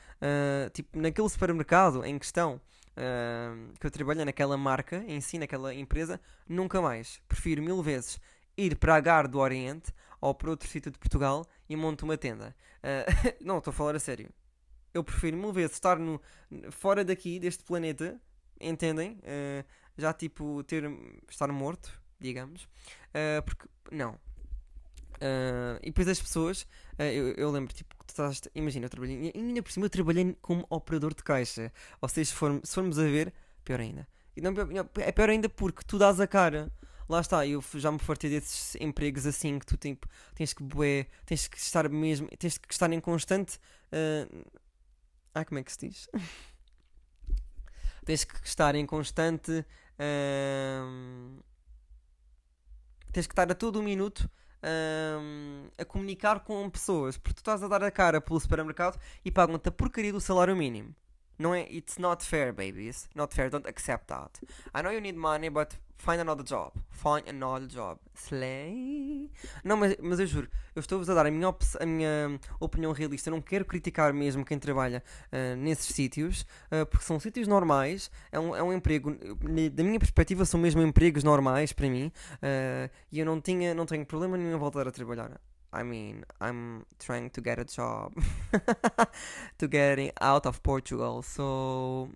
Tipo, 0.72 0.98
naquele 0.98 1.28
supermercado 1.28 2.06
em 2.06 2.18
questão 2.18 2.62
que 3.78 3.86
eu 3.86 3.92
trabalhei, 3.92 4.24
naquela 4.24 4.56
marca 4.56 5.04
em 5.06 5.20
si, 5.20 5.38
naquela 5.38 5.74
empresa, 5.74 6.18
nunca 6.48 6.82
mais. 6.82 7.20
Prefiro 7.28 7.62
mil 7.62 7.84
vezes 7.84 8.22
ir 8.58 8.78
para 8.78 8.96
a 8.96 9.00
Gar 9.00 9.28
do 9.28 9.40
Oriente 9.40 9.94
ou 10.26 10.34
para 10.34 10.50
outro 10.50 10.68
sítio 10.68 10.92
de 10.92 10.98
Portugal 10.98 11.46
e 11.70 11.76
monto 11.76 12.06
uma 12.06 12.18
tenda. 12.18 12.56
não, 13.42 13.60
estou 13.60 13.72
a 13.72 13.74
falar 13.74 13.96
a 13.96 14.00
sério. 14.00 14.30
Eu 14.94 15.04
prefiro 15.04 15.38
mil 15.38 15.52
vezes 15.52 15.74
estar 15.74 16.00
no, 16.00 16.22
fora 16.72 17.04
daqui, 17.04 17.40
deste 17.40 17.64
planeta, 17.64 18.20
entendem? 18.60 19.20
já 19.98 20.14
tipo, 20.14 20.64
ter, 20.64 20.84
estar 21.30 21.52
morto 21.52 21.92
digamos. 22.20 22.64
Uh, 23.14 23.42
porque, 23.46 23.68
não. 23.92 24.14
Uh, 25.16 25.80
e 25.82 25.86
depois 25.86 26.08
as 26.08 26.22
pessoas, 26.22 26.64
uh, 27.00 27.04
eu, 27.04 27.34
eu, 27.36 27.52
lembro, 27.52 27.74
tipo, 27.74 27.96
tu 28.06 28.10
estás, 28.10 28.42
imagina, 28.54 28.86
eu 28.86 28.90
trabalhei, 28.90 29.32
ainda 29.34 29.64
por 29.64 29.72
cima 29.72 29.86
eu 29.86 29.90
trabalhei 29.90 30.36
como 30.42 30.66
operador 30.70 31.14
de 31.14 31.24
caixa. 31.24 31.72
Ou 32.02 32.10
seja, 32.10 32.32
se, 32.32 32.38
se 32.64 32.74
formos 32.74 33.00
a 33.00 33.04
ver, 33.04 33.34
pior 33.64 33.80
ainda. 33.80 34.08
Não, 34.38 34.52
é 34.98 35.12
pior 35.12 35.30
ainda 35.30 35.48
porque 35.48 35.84
tu 35.86 35.98
dás 35.98 36.20
a 36.20 36.28
cara. 36.28 36.72
Lá 37.08 37.22
está, 37.22 37.46
eu 37.46 37.64
já 37.76 37.92
me 37.92 38.00
fartei 38.00 38.30
desses 38.30 38.76
empregos 38.82 39.26
assim 39.26 39.60
que 39.60 39.66
tu 39.66 39.78
tipo, 39.78 40.08
tens 40.34 40.54
que 40.54 40.64
bué, 40.64 41.08
tens 41.26 41.48
que 41.48 41.58
estar 41.58 41.88
mesmo, 41.90 42.28
tens 42.38 42.58
que 42.58 42.74
estar 42.74 42.92
em 42.92 43.00
constante. 43.00 43.60
Uh... 43.92 44.46
Ah, 45.34 45.44
como 45.44 45.60
é 45.60 45.64
que 45.64 45.72
se 45.72 45.88
diz? 45.88 46.10
tens 48.06 48.24
que 48.24 48.48
estar 48.48 48.74
em 48.76 48.86
constante. 48.86 49.66
Uh 50.00 51.44
tens 53.16 53.28
que 53.28 53.32
estar 53.32 53.50
a 53.50 53.56
todo 53.56 53.80
um 53.80 53.84
minuto 53.84 54.30
um, 54.62 55.70
a 55.78 55.86
comunicar 55.86 56.42
com 56.42 56.70
pessoas, 56.70 57.18
porque 57.18 57.36
tu 57.36 57.38
estás 57.38 57.64
a 57.64 57.68
dar 57.70 57.82
a 57.82 57.90
cara 57.90 58.20
pelo 58.20 58.38
supermercado 58.42 59.00
e 59.24 59.32
pagam-te 59.32 59.70
a 59.70 59.72
porcaria 59.72 60.12
do 60.12 60.20
salário 60.20 60.54
mínimo. 60.54 60.94
Não 61.40 61.56
é, 61.56 61.62
it's 61.72 61.98
not 61.98 62.26
fair, 62.26 62.52
babies. 62.52 63.08
Not 63.16 63.34
fair, 63.34 63.50
don't 63.50 63.68
accept 63.70 64.08
that. 64.08 64.42
I 64.74 64.82
know 64.82 64.92
you 64.92 65.00
need 65.00 65.18
money, 65.18 65.50
but 65.50 65.78
find 65.98 66.20
another 66.20 66.44
job. 66.44 66.72
Find 66.92 67.28
another 67.28 67.68
job. 67.68 68.00
Slay. 68.14 69.30
Não, 69.64 69.78
mas, 69.78 69.96
mas 70.02 70.20
eu 70.20 70.28
juro, 70.28 70.50
eu 70.76 70.80
estou-vos 70.80 71.10
a 71.10 71.14
dar 71.14 71.26
a 71.26 71.32
minha, 71.32 71.56
a 71.80 71.86
minha 71.86 72.40
opinião 72.60 72.92
realista. 72.92 73.30
Eu 73.30 73.34
não 73.34 73.42
quero 73.42 73.66
criticar 73.66 74.14
mesmo 74.14 74.46
quem 74.46 74.58
trabalha 74.58 75.04
uh, 75.32 75.56
nesses 75.58 75.94
sítios, 75.94 76.42
uh, 76.72 76.86
porque 76.86 77.06
são 77.06 77.20
sítios 77.20 77.48
normais. 77.48 78.10
É 78.32 78.40
um, 78.40 78.56
é 78.56 78.64
um 78.64 78.74
emprego, 78.74 79.16
da 79.72 79.84
minha 79.84 80.00
perspectiva, 80.00 80.46
são 80.46 80.60
mesmo 80.60 80.82
empregos 80.82 81.24
normais 81.24 81.74
para 81.74 81.90
mim. 81.90 82.12
Uh, 82.36 82.90
e 83.12 83.20
eu 83.20 83.26
não, 83.26 83.42
tinha, 83.42 83.74
não 83.74 83.86
tenho 83.86 84.06
problema 84.06 84.38
nenhum 84.38 84.56
em 84.56 84.60
voltar 84.60 84.88
a 84.88 84.92
trabalhar. 84.92 85.40
I 85.74 85.84
mean, 85.84 86.24
I'm 86.40 86.86
trying 87.00 87.30
to 87.32 87.42
get 87.42 87.60
a 87.60 87.66
job 87.66 88.14
to 89.58 89.68
getting 89.68 90.12
out 90.22 90.48
of 90.48 90.62
Portugal, 90.62 91.22
so 91.22 92.10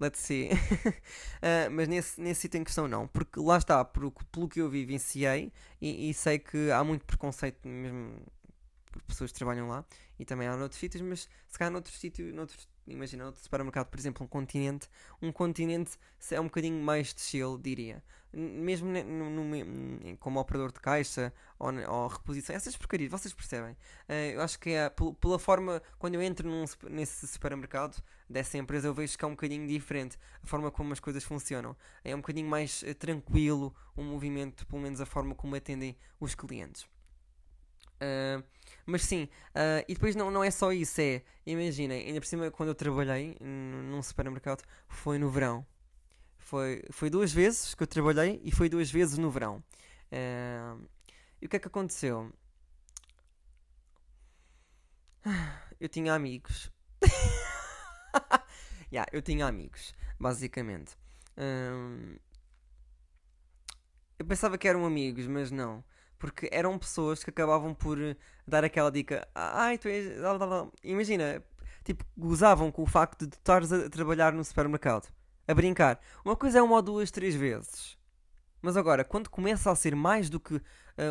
let's 0.00 0.20
see. 0.20 0.50
uh, 0.52 1.70
mas 1.72 1.88
nesse, 1.88 2.20
nesse 2.20 2.42
sítio 2.42 2.58
em 2.58 2.64
questão 2.64 2.88
não, 2.88 3.06
porque 3.08 3.40
lá 3.40 3.58
está, 3.58 3.84
por, 3.84 4.10
pelo 4.32 4.48
que 4.48 4.60
eu 4.60 4.68
vivenciei 4.68 5.52
e, 5.80 6.10
e 6.10 6.14
sei 6.14 6.38
que 6.38 6.70
há 6.70 6.82
muito 6.82 7.04
preconceito 7.04 7.66
mesmo 7.66 8.20
por 8.90 9.02
pessoas 9.02 9.32
que 9.32 9.38
trabalham 9.38 9.68
lá 9.68 9.84
e 10.18 10.24
também 10.24 10.46
há 10.46 10.56
noutros 10.56 10.78
sítios, 10.78 11.02
mas 11.02 11.28
se 11.48 11.58
calhar 11.58 11.72
noutros 11.72 11.98
sítios, 11.98 12.32
noutros, 12.32 12.68
imagina, 12.86 13.26
outro 13.26 13.40
supermercado, 13.42 13.88
por 13.88 13.98
exemplo, 13.98 14.24
um 14.24 14.28
continente, 14.28 14.88
um 15.20 15.32
continente 15.32 15.98
é 16.30 16.40
um 16.40 16.44
bocadinho 16.44 16.80
mais 16.82 17.12
de 17.12 17.20
chill, 17.20 17.58
diria 17.58 18.02
mesmo 18.34 18.88
no, 18.90 19.30
no, 19.30 20.16
como 20.18 20.40
operador 20.40 20.72
de 20.72 20.80
caixa 20.80 21.32
ou, 21.58 21.72
ou, 21.88 22.08
reposição, 22.08 22.54
essas 22.54 22.76
porcarias, 22.76 23.10
vocês 23.10 23.32
percebem? 23.32 23.72
Uh, 24.08 24.34
eu 24.34 24.42
acho 24.42 24.58
que 24.58 24.70
é 24.70 24.90
pela 25.20 25.38
forma, 25.38 25.82
quando 25.98 26.14
eu 26.14 26.22
entro 26.22 26.48
num, 26.48 26.64
nesse 26.90 27.26
supermercado 27.26 28.02
dessa 28.28 28.58
empresa, 28.58 28.88
eu 28.88 28.94
vejo 28.94 29.16
que 29.16 29.24
é 29.24 29.28
um 29.28 29.32
bocadinho 29.32 29.66
diferente 29.66 30.18
a 30.42 30.46
forma 30.46 30.70
como 30.70 30.92
as 30.92 31.00
coisas 31.00 31.22
funcionam. 31.22 31.76
É 32.02 32.14
um 32.14 32.18
bocadinho 32.18 32.48
mais 32.48 32.82
uh, 32.82 32.94
tranquilo 32.94 33.74
o 33.96 34.02
movimento, 34.02 34.66
pelo 34.66 34.82
menos 34.82 35.00
a 35.00 35.06
forma 35.06 35.34
como 35.34 35.54
atendem 35.54 35.96
os 36.20 36.34
clientes. 36.34 36.82
Uh, 37.94 38.42
mas 38.86 39.02
sim, 39.02 39.28
e 39.88 39.94
depois 39.94 40.14
não, 40.14 40.30
não 40.30 40.44
é 40.44 40.50
só 40.50 40.72
isso, 40.72 41.00
é, 41.00 41.22
imaginem, 41.46 42.06
ainda 42.06 42.20
por 42.20 42.26
cima 42.26 42.50
quando 42.50 42.68
eu 42.70 42.74
trabalhei 42.74 43.34
num 43.40 44.02
supermercado 44.02 44.62
foi 44.88 45.18
no 45.18 45.30
verão. 45.30 45.64
Foi, 46.44 46.82
foi 46.90 47.08
duas 47.08 47.32
vezes 47.32 47.74
que 47.74 47.82
eu 47.82 47.86
trabalhei 47.86 48.38
e 48.44 48.52
foi 48.52 48.68
duas 48.68 48.90
vezes 48.90 49.16
no 49.16 49.30
verão. 49.30 49.64
Uh, 50.12 50.86
e 51.40 51.46
o 51.46 51.48
que 51.48 51.56
é 51.56 51.58
que 51.58 51.68
aconteceu? 51.68 52.30
Eu 55.80 55.88
tinha 55.88 56.12
amigos. 56.14 56.70
yeah, 58.92 59.10
eu 59.12 59.20
tinha 59.20 59.46
amigos, 59.46 59.92
basicamente. 60.20 60.96
Eu 64.18 64.24
pensava 64.24 64.56
que 64.56 64.68
eram 64.68 64.86
amigos, 64.86 65.26
mas 65.26 65.50
não. 65.50 65.84
Porque 66.16 66.48
eram 66.52 66.78
pessoas 66.78 67.24
que 67.24 67.30
acabavam 67.30 67.74
por 67.74 67.98
dar 68.46 68.64
aquela 68.64 68.90
dica. 68.90 69.28
Ai, 69.34 69.76
tu 69.76 69.88
és. 69.88 70.12
Imagina, 70.84 71.42
tipo, 71.82 72.04
gozavam 72.16 72.70
com 72.70 72.82
o 72.82 72.86
facto 72.86 73.26
de 73.26 73.32
tu 73.32 73.38
estares 73.38 73.72
a 73.72 73.90
trabalhar 73.90 74.32
no 74.32 74.44
supermercado 74.44 75.12
a 75.46 75.54
brincar. 75.54 76.00
Uma 76.24 76.36
coisa 76.36 76.58
é 76.58 76.62
uma 76.62 76.76
ou 76.76 76.82
duas, 76.82 77.10
três 77.10 77.34
vezes. 77.34 77.96
Mas 78.64 78.78
agora, 78.78 79.04
quando 79.04 79.28
começa 79.28 79.70
a 79.70 79.74
ser 79.74 79.94
mais 79.94 80.30
do 80.30 80.40
que 80.40 80.54
uh, 80.54 80.62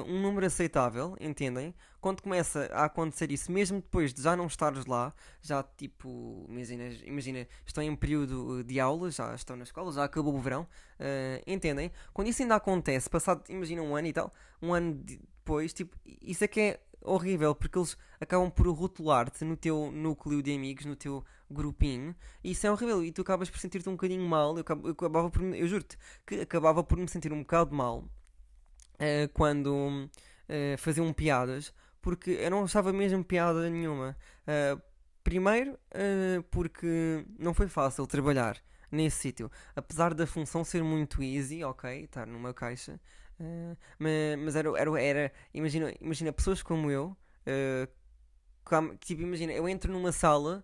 um 0.07 0.19
número 0.19 0.43
aceitável, 0.45 1.15
entendem? 1.19 1.75
Quando 2.01 2.23
começa 2.23 2.67
a 2.73 2.85
acontecer 2.85 3.31
isso, 3.31 3.51
mesmo 3.51 3.79
depois 3.79 4.11
de 4.11 4.23
já 4.23 4.35
não 4.35 4.47
estares 4.47 4.87
lá, 4.87 5.13
já 5.39 5.61
tipo, 5.61 6.47
imagina, 6.49 6.85
imagina 7.05 7.47
estão 7.63 7.83
em 7.83 7.95
período 7.95 8.63
de 8.63 8.79
aula, 8.79 9.11
já 9.11 9.35
estão 9.35 9.55
na 9.55 9.63
escola, 9.65 9.91
já 9.91 10.03
acabou 10.03 10.33
o 10.33 10.39
verão, 10.39 10.63
uh, 10.63 11.43
entendem? 11.45 11.91
Quando 12.11 12.27
isso 12.27 12.41
ainda 12.41 12.55
acontece, 12.55 13.07
passado, 13.07 13.43
imagina 13.47 13.83
um 13.83 13.95
ano 13.95 14.07
e 14.07 14.13
tal, 14.13 14.33
um 14.59 14.73
ano 14.73 14.95
depois, 14.95 15.71
tipo, 15.73 15.95
isso 16.05 16.43
é 16.43 16.47
que 16.47 16.59
é 16.59 16.79
horrível, 17.03 17.53
porque 17.53 17.77
eles 17.77 17.95
acabam 18.19 18.49
por 18.49 18.67
rotular-te 18.69 19.45
no 19.45 19.55
teu 19.55 19.91
núcleo 19.91 20.41
de 20.41 20.55
amigos, 20.55 20.85
no 20.85 20.95
teu 20.95 21.23
grupinho, 21.53 22.15
isso 22.43 22.65
é 22.67 22.71
horrível, 22.71 23.03
e 23.03 23.11
tu 23.11 23.21
acabas 23.21 23.49
por 23.49 23.59
sentir-te 23.59 23.87
um 23.87 23.93
bocadinho 23.93 24.27
mal, 24.27 24.57
eu, 24.57 24.65
eu 24.83 24.91
acabava 24.91 25.29
por, 25.29 25.43
eu 25.43 25.67
juro-te, 25.67 25.97
que 26.25 26.41
acabava 26.41 26.83
por 26.83 26.97
me 26.97 27.07
sentir 27.07 27.31
um 27.31 27.39
bocado 27.41 27.75
mal 27.75 27.99
uh, 27.99 29.29
quando 29.33 29.73
uh, 29.73 30.77
faziam 30.77 31.11
piadas, 31.13 31.73
porque 32.01 32.31
eu 32.31 32.51
não 32.51 32.63
achava 32.63 32.91
mesmo 32.91 33.23
piada 33.23 33.69
nenhuma. 33.69 34.17
Uh, 34.41 34.81
primeiro, 35.23 35.79
porque 36.51 37.25
não 37.39 37.53
foi 37.53 37.69
fácil 37.69 38.05
trabalhar 38.05 38.57
nesse 38.91 39.19
sítio, 39.19 39.49
apesar 39.73 40.13
da 40.13 40.27
função 40.27 40.65
ser 40.65 40.83
muito 40.83 41.23
easy, 41.23 41.63
ok, 41.63 42.03
estar 42.03 42.27
numa 42.27 42.53
caixa, 42.53 42.99
Uh, 43.39 43.75
mas, 43.97 44.39
mas 44.39 44.55
era, 44.55 44.69
era, 44.79 45.01
era 45.01 45.33
imagina, 45.53 45.93
imagina 45.99 46.31
pessoas 46.31 46.61
como 46.61 46.89
eu, 46.91 47.17
uh, 47.47 47.91
como, 48.63 48.95
tipo, 48.97 49.21
imagina, 49.21 49.51
eu 49.51 49.67
entro 49.67 49.91
numa 49.91 50.11
sala, 50.11 50.63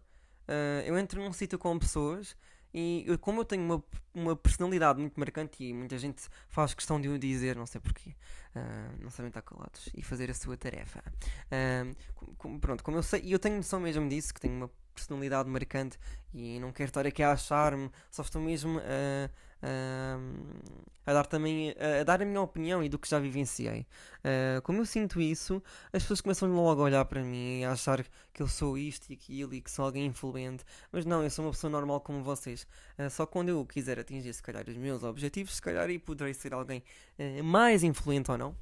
uh, 0.50 0.82
eu 0.86 0.98
entro 0.98 1.24
num 1.24 1.32
sítio 1.32 1.58
com 1.58 1.78
pessoas 1.78 2.36
e 2.74 3.04
eu, 3.08 3.18
como 3.18 3.42
eu 3.42 3.46
tenho 3.46 3.64
uma, 3.64 3.84
uma 4.14 4.36
personalidade 4.36 5.00
muito 5.00 5.20
marcante 5.20 5.64
e 5.64 5.74
muita 5.74 5.98
gente 5.98 6.24
faz 6.48 6.74
questão 6.74 7.00
de 7.00 7.10
o 7.10 7.18
dizer, 7.18 7.56
não 7.56 7.66
sei 7.66 7.82
porquê, 7.82 8.16
uh, 8.56 9.02
não 9.02 9.10
sabem 9.10 9.30
estar 9.30 9.42
calados 9.42 9.90
e 9.96 10.02
fazer 10.04 10.30
a 10.30 10.34
sua 10.34 10.56
tarefa. 10.58 11.04
Uh, 11.48 11.96
com, 12.38 12.60
pronto, 12.60 12.84
como 12.84 12.98
eu 12.98 13.04
sei, 13.04 13.22
e 13.24 13.32
eu 13.32 13.40
tenho 13.40 13.56
noção 13.56 13.80
mesmo 13.80 14.08
disso, 14.08 14.34
que 14.34 14.42
tenho 14.42 14.56
uma 14.56 14.72
personalidade 15.00 15.50
marcante 15.50 15.98
e 16.34 16.60
não 16.60 16.72
quero 16.72 16.90
estar 16.90 17.06
aqui 17.06 17.24
a 17.24 17.32
achar-me, 17.32 17.90
só 18.12 18.22
estou 18.22 18.42
mesmo 18.42 18.80
a 18.80 19.30
a 19.62 21.14
dar 21.14 21.26
também 21.26 21.76
a, 22.00 22.04
dar 22.04 22.22
a 22.22 22.26
minha 22.26 22.42
opinião 22.42 22.84
e 22.84 22.90
do 22.90 22.98
que 22.98 23.10
já 23.10 23.20
vivenciei. 23.20 23.86
Uh, 24.20 24.62
como 24.64 24.82
eu 24.82 24.86
sinto 24.86 25.20
isso, 25.20 25.62
as 25.92 26.04
pessoas 26.04 26.22
começam 26.22 26.50
logo 26.54 26.82
a 26.82 26.86
olhar 26.86 27.06
para 27.06 27.22
mim 27.24 27.60
e 27.60 27.66
a 27.66 27.72
achar 27.72 28.06
que 28.34 28.42
eu 28.42 28.48
sou 28.48 28.78
isto 28.78 29.10
e 29.10 29.14
aquilo 29.14 29.54
e 29.54 29.62
que 29.62 29.70
sou 29.70 29.86
alguém 29.86 30.06
influente, 30.06 30.64
mas 30.92 31.06
não, 31.06 31.24
eu 31.24 31.30
sou 31.30 31.46
uma 31.46 31.52
pessoa 31.52 31.70
normal 31.70 32.00
como 32.02 32.24
vocês. 32.24 32.66
Uh, 32.98 33.10
só 33.10 33.26
quando 33.26 33.50
eu 33.50 33.66
quiser 33.66 34.00
atingir, 34.00 34.34
se 34.34 34.42
calhar, 34.42 34.64
os 34.68 34.78
meus 34.78 35.04
objetivos, 35.04 35.56
se 35.56 35.62
calhar, 35.62 35.90
e 35.90 36.00
poderei 36.00 36.34
ser 36.34 36.54
alguém 36.54 36.84
uh, 37.18 37.44
mais 37.44 37.84
influente 37.84 38.32
ou 38.32 38.38
não. 38.38 38.56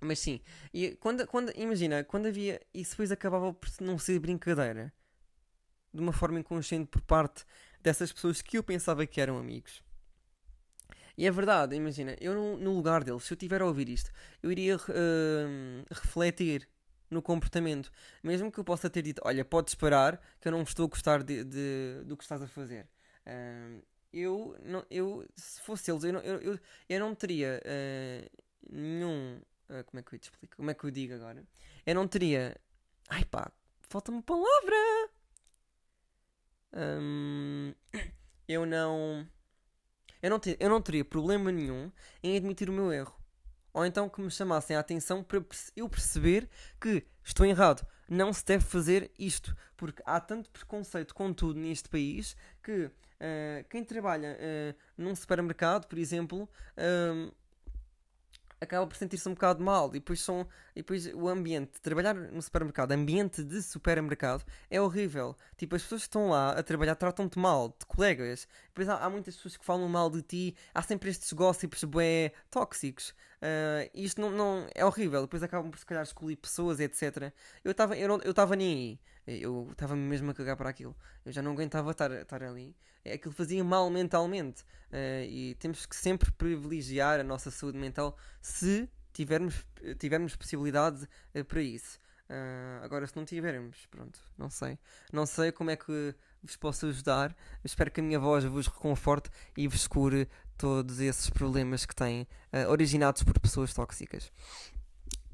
Mas 0.00 0.18
sim, 0.18 0.40
e 0.74 0.90
quando, 0.96 1.26
quando, 1.26 1.50
imagina, 1.56 2.04
quando 2.04 2.26
havia. 2.26 2.60
Isso 2.74 2.90
depois 2.90 3.10
acabava 3.10 3.52
por 3.54 3.70
não 3.80 3.98
ser 3.98 4.18
brincadeira 4.18 4.92
de 5.96 6.02
uma 6.02 6.12
forma 6.12 6.38
inconsciente 6.38 6.88
por 6.88 7.00
parte 7.00 7.44
dessas 7.80 8.12
pessoas 8.12 8.42
que 8.42 8.58
eu 8.58 8.62
pensava 8.62 9.06
que 9.06 9.20
eram 9.20 9.38
amigos. 9.38 9.82
E 11.18 11.26
é 11.26 11.30
verdade, 11.30 11.74
imagina, 11.74 12.14
eu 12.20 12.34
no, 12.34 12.58
no 12.58 12.74
lugar 12.74 13.02
deles, 13.02 13.24
se 13.24 13.32
eu 13.32 13.36
tiver 13.38 13.62
a 13.62 13.66
ouvir 13.66 13.88
isto, 13.88 14.12
eu 14.42 14.52
iria 14.52 14.76
uh, 14.76 14.80
refletir 15.90 16.68
no 17.10 17.22
comportamento. 17.22 17.90
Mesmo 18.22 18.52
que 18.52 18.58
eu 18.58 18.64
possa 18.64 18.90
ter 18.90 19.00
dito, 19.00 19.22
olha, 19.24 19.44
podes 19.44 19.74
parar, 19.74 20.20
que 20.40 20.48
eu 20.48 20.52
não 20.52 20.62
estou 20.62 20.84
a 20.84 20.88
gostar 20.88 21.22
de, 21.22 21.42
de 21.42 22.02
do 22.04 22.16
que 22.16 22.24
estás 22.24 22.42
a 22.42 22.46
fazer. 22.46 22.86
Uh, 23.26 23.82
eu, 24.12 24.56
não, 24.62 24.84
eu, 24.90 25.26
se 25.34 25.60
fosse 25.62 25.90
eles, 25.90 26.04
eu 26.04 26.12
não, 26.12 26.20
eu, 26.20 26.58
eu, 26.88 27.00
não 27.00 27.14
teria 27.14 27.62
uh, 27.64 28.42
nenhum. 28.70 29.40
Uh, 29.70 29.84
como 29.84 30.00
é 30.00 30.02
que 30.02 30.14
eu 30.14 30.18
te 30.18 30.24
explico? 30.24 30.56
Como 30.56 30.70
é 30.70 30.74
que 30.74 30.84
eu 30.84 30.90
digo 30.90 31.14
agora? 31.14 31.42
Eu 31.86 31.94
não 31.94 32.06
teria. 32.06 32.54
Ai 33.08 33.24
pá, 33.24 33.50
falta-me 33.88 34.22
palavra! 34.22 35.05
Eu 38.48 38.64
não. 38.64 39.26
Eu 40.22 40.30
não, 40.30 40.40
eu 40.58 40.70
não 40.70 40.80
teria 40.80 41.04
problema 41.04 41.50
nenhum 41.52 41.90
em 42.22 42.36
admitir 42.36 42.70
o 42.70 42.72
meu 42.72 42.92
erro. 42.92 43.14
Ou 43.72 43.84
então 43.84 44.08
que 44.08 44.20
me 44.20 44.30
chamassem 44.30 44.74
a 44.74 44.80
atenção 44.80 45.22
para 45.22 45.44
eu 45.76 45.88
perceber 45.88 46.48
que 46.80 47.04
estou 47.22 47.44
errado. 47.44 47.86
Não 48.08 48.32
se 48.32 48.44
deve 48.44 48.64
fazer 48.64 49.10
isto. 49.18 49.54
Porque 49.76 50.02
há 50.06 50.18
tanto 50.20 50.50
preconceito 50.50 51.14
com 51.14 51.32
tudo 51.32 51.60
neste 51.60 51.88
país 51.88 52.36
que 52.62 52.86
uh, 52.86 53.68
quem 53.68 53.84
trabalha 53.84 54.38
uh, 54.38 54.74
num 54.96 55.14
supermercado, 55.14 55.86
por 55.86 55.98
exemplo, 55.98 56.48
uh, 56.78 57.34
acaba 58.60 58.86
por 58.86 58.96
sentir-se 58.96 59.28
um 59.28 59.34
bocado 59.34 59.62
mal. 59.62 59.88
E 59.90 59.98
depois, 59.98 60.20
são, 60.20 60.46
e 60.74 60.80
depois 60.80 61.06
o 61.14 61.28
ambiente, 61.28 61.80
trabalhar 61.80 62.14
no 62.14 62.40
supermercado, 62.40 62.92
ambiente 62.92 63.42
de 63.42 63.62
supermercado, 63.62 64.44
é 64.70 64.80
horrível. 64.80 65.36
Tipo, 65.56 65.76
as 65.76 65.82
pessoas 65.82 66.02
que 66.02 66.08
estão 66.08 66.30
lá 66.30 66.50
a 66.52 66.62
trabalhar 66.62 66.94
tratam-te 66.94 67.38
mal, 67.38 67.68
de 67.68 67.86
colegas. 67.86 68.48
Depois 68.68 68.88
há, 68.88 68.96
há, 68.96 69.10
muitas 69.10 69.36
pessoas 69.36 69.56
que 69.56 69.64
falam 69.64 69.88
mal 69.88 70.10
de 70.10 70.22
ti, 70.22 70.56
há 70.74 70.82
sempre 70.82 71.10
estes 71.10 71.32
gossips 71.32 71.84
bué 71.84 72.32
tóxicos. 72.50 73.10
Uh, 73.36 73.90
isto 73.94 74.20
não, 74.20 74.30
não, 74.30 74.66
é 74.74 74.84
horrível. 74.84 75.22
Depois 75.22 75.42
acabam 75.42 75.70
por 75.70 75.78
se 75.78 75.86
calhar 75.86 76.02
escolher 76.02 76.36
pessoas, 76.36 76.80
etc. 76.80 77.32
Eu 77.64 77.72
estava 77.72 77.96
eu, 77.96 78.20
eu 78.22 78.56
nem 78.56 78.74
aí. 78.74 79.00
Eu 79.26 79.68
estava 79.72 79.96
mesmo 79.96 80.30
a 80.30 80.34
cagar 80.34 80.56
para 80.56 80.70
aquilo. 80.70 80.96
Eu 81.24 81.32
já 81.32 81.42
não 81.42 81.52
aguentava 81.52 81.90
estar, 81.90 82.42
ali. 82.42 82.76
É, 83.04 83.14
aquilo 83.14 83.34
fazia 83.34 83.64
mal 83.64 83.90
mentalmente. 83.90 84.62
Uh, 84.92 85.24
e 85.28 85.56
temos 85.58 85.84
que 85.84 85.96
sempre 85.96 86.30
privilegiar 86.32 87.18
a 87.18 87.24
nossa 87.24 87.50
saúde 87.50 87.78
mental 87.78 88.16
se 88.40 88.88
tivermos, 89.12 89.66
tivermos 89.98 90.36
possibilidade 90.36 91.08
uh, 91.34 91.44
para 91.44 91.60
isso. 91.60 91.98
Uh, 92.28 92.84
agora, 92.84 93.06
se 93.06 93.16
não 93.16 93.24
tivermos, 93.24 93.86
pronto, 93.86 94.18
não 94.36 94.50
sei. 94.50 94.78
Não 95.12 95.26
sei 95.26 95.52
como 95.52 95.70
é 95.70 95.76
que 95.76 96.14
vos 96.42 96.56
possa 96.56 96.86
ajudar. 96.86 97.36
espero 97.64 97.90
que 97.90 98.00
a 98.00 98.02
minha 98.02 98.18
voz 98.18 98.44
vos 98.44 98.66
reconforte 98.66 99.30
e 99.56 99.68
vos 99.68 99.86
cure 99.86 100.28
todos 100.56 101.00
esses 101.00 101.30
problemas 101.30 101.86
que 101.86 101.94
têm 101.94 102.26
uh, 102.52 102.70
originados 102.70 103.22
por 103.22 103.38
pessoas 103.38 103.72
tóxicas. 103.72 104.32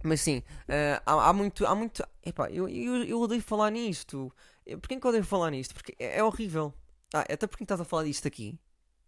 Mas 0.03 0.21
sim, 0.21 0.39
uh, 0.39 1.03
há, 1.07 1.29
há, 1.29 1.33
muito. 1.33 1.67
Há 1.67 1.75
muito 1.75 2.03
epá, 2.25 2.51
eu, 2.51 2.69
eu, 2.69 3.05
eu 3.05 3.21
odeio 3.21 3.43
falar 3.43 3.71
nisto. 3.71 4.33
Porquê 4.81 4.99
que 4.99 5.07
eu 5.07 5.09
odeio 5.11 5.25
falar 5.25 5.51
nisto? 5.51 5.75
Porque 5.75 5.95
é, 5.99 6.19
é 6.19 6.25
horrível. 6.25 6.75
Ah, 7.15 7.21
até 7.21 7.47
porque 7.47 7.65
estás 7.65 7.81
a 7.81 7.85
falar 7.85 8.05
disto 8.05 8.27
aqui. 8.27 8.59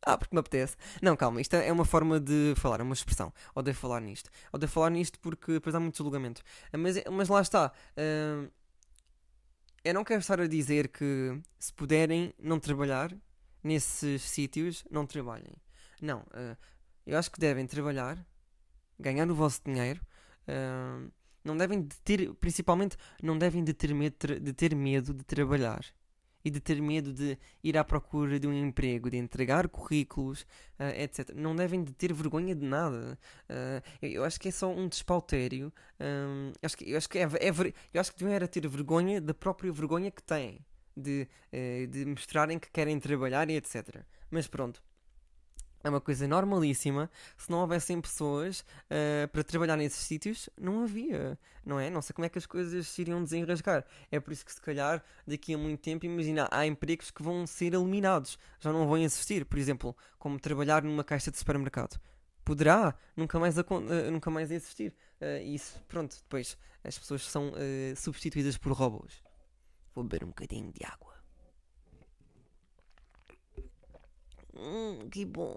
Ah, 0.07 0.19
porque 0.19 0.35
me 0.35 0.41
apetece. 0.41 0.77
Não, 1.01 1.17
calma, 1.17 1.41
isto 1.41 1.55
é 1.55 1.73
uma 1.73 1.85
forma 1.85 2.21
de 2.21 2.55
falar, 2.57 2.81
é 2.81 2.83
uma 2.83 2.93
expressão. 2.93 3.33
Odeio 3.55 3.75
falar 3.75 4.01
nisto. 4.01 4.31
Odeio 4.53 4.71
falar 4.71 4.91
nisto 4.91 5.19
porque 5.21 5.53
depois 5.55 5.75
há 5.75 5.81
muito 5.81 5.97
julgamento. 5.97 6.43
Mas, 6.73 7.03
mas 7.11 7.29
lá 7.29 7.41
está. 7.41 7.73
Uh, 7.97 8.51
eu 9.83 9.95
não 9.95 10.05
quero 10.05 10.21
estar 10.21 10.41
a 10.41 10.47
dizer 10.47 10.89
que 10.89 11.41
se 11.59 11.73
puderem 11.73 12.35
não 12.39 12.59
trabalhar 12.59 13.15
nesses 13.63 14.23
sítios, 14.23 14.85
não 14.91 15.07
trabalhem. 15.07 15.55
Não. 16.01 16.21
Uh, 16.21 16.57
eu 17.07 17.19
acho 17.19 17.31
que 17.31 17.41
devem 17.41 17.67
trabalhar, 17.67 18.19
ganhar 18.99 19.31
o 19.31 19.35
vosso 19.35 19.61
dinheiro. 19.65 20.01
Não 21.45 21.57
devem 21.57 21.83
de 21.83 21.97
ter, 22.01 22.33
principalmente, 22.37 22.97
não 23.23 23.37
devem 23.37 23.63
de 23.63 23.75
ter 23.75 23.95
medo 23.95 24.17
de, 24.41 24.53
ter 24.55 24.75
medo 24.75 25.13
de 25.13 25.23
trabalhar 25.25 25.85
e 26.43 26.51
de 26.51 26.59
ter 26.59 26.81
medo 26.81 27.13
de 27.13 27.39
ir 27.63 27.77
à 27.77 27.85
procura 27.85 28.41
de 28.41 28.47
um 28.47 28.53
emprego, 28.53 29.11
de 29.11 29.17
entregar 29.17 29.69
currículos, 29.69 30.43
uh, 30.43 30.85
eh, 30.85 31.05
etc. 31.05 31.31
Não 31.35 31.57
devem 31.57 31.83
de 31.83 31.93
ter 31.93 32.13
vergonha 32.13 32.55
de 32.55 32.65
nada. 32.65 33.19
Uh, 33.49 33.83
eu, 34.03 34.11
eu, 34.11 34.25
acho 34.25 34.39
que 34.39 34.49
é 34.49 34.51
só 34.51 34.71
um 34.71 34.87
despautério. 34.89 35.73
Acho 36.63 36.77
que, 36.77 36.91
eu 36.91 36.99
acho 36.99 37.09
que 37.09 37.19
é, 37.19 37.23
é, 37.23 37.51
eu 37.95 38.01
acho 38.01 38.13
que 38.13 38.19
deviam 38.19 38.35
era 38.35 38.47
ter 38.47 38.67
vergonha 38.69 39.21
da 39.21 39.33
própria 39.33 39.73
vergonha 39.73 40.11
que 40.11 40.23
têm 40.23 40.61
de, 40.97 41.27
uh, 41.53 41.87
de 41.87 42.05
mostrarem 42.05 42.59
que 42.59 42.71
querem 42.71 42.99
trabalhar 42.99 43.49
e 43.49 43.57
etc. 43.57 44.03
Mas 44.31 44.47
pronto 44.47 44.83
é 45.85 45.91
uma 45.91 46.01
coisa 46.01 46.27
normalíssima. 46.27 47.11
Se 47.37 47.51
não 47.51 47.59
houvessem 47.59 48.01
pessoas 48.01 48.61
uh, 48.61 49.29
para 49.29 49.45
trabalhar 49.45 49.77
nesses 49.77 50.01
sítios, 50.01 50.49
não 50.59 50.83
havia, 50.83 51.39
não 51.65 51.79
é? 51.79 51.91
Não 51.91 52.01
sei 52.01 52.15
como 52.15 52.25
é 52.25 52.29
que 52.29 52.39
as 52.39 52.47
coisas 52.47 52.89
se 52.89 53.03
iriam 53.03 53.23
desenrascar. 53.23 53.85
É 54.11 54.19
por 54.19 54.33
isso 54.33 54.45
que, 54.45 54.53
se 54.53 54.61
calhar, 54.61 55.05
daqui 55.27 55.55
a 55.55 55.59
muito 55.59 55.81
tempo, 55.81 56.07
imagina, 56.07 56.49
há 56.51 56.67
empregos 56.67 57.11
que 57.11 57.23
vão 57.23 57.47
ser 57.47 57.75
eliminados, 57.75 58.39
já 58.59 58.73
não 58.73 58.89
vão 58.89 58.97
existir. 58.97 59.45
Por 59.45 59.59
exemplo, 59.59 59.95
como 60.19 60.41
trabalhar 60.41 60.83
numa 60.83 61.05
caixa 61.05 61.31
de 61.31 61.39
supermercado. 61.39 62.01
Poderá 62.45 62.95
nunca 63.17 63.39
mais, 63.39 63.57
uh, 63.59 63.65
nunca 64.11 64.31
mais 64.31 64.51
existir. 64.51 64.95
Uh, 65.21 65.43
isso, 65.45 65.81
pronto, 65.87 66.17
depois 66.17 66.57
as 66.83 66.99
pessoas 66.99 67.27
são 67.27 67.53
substituídas 67.97 68.59
por 68.59 68.73
robôs. 68.73 69.23
Vou 69.95 70.05
beber 70.05 70.25
um 70.25 70.29
bocadinho 70.29 70.71
de 70.71 70.85
água. 70.85 71.14
Hum, 74.57 75.09
que 75.11 75.25
bom. 75.25 75.57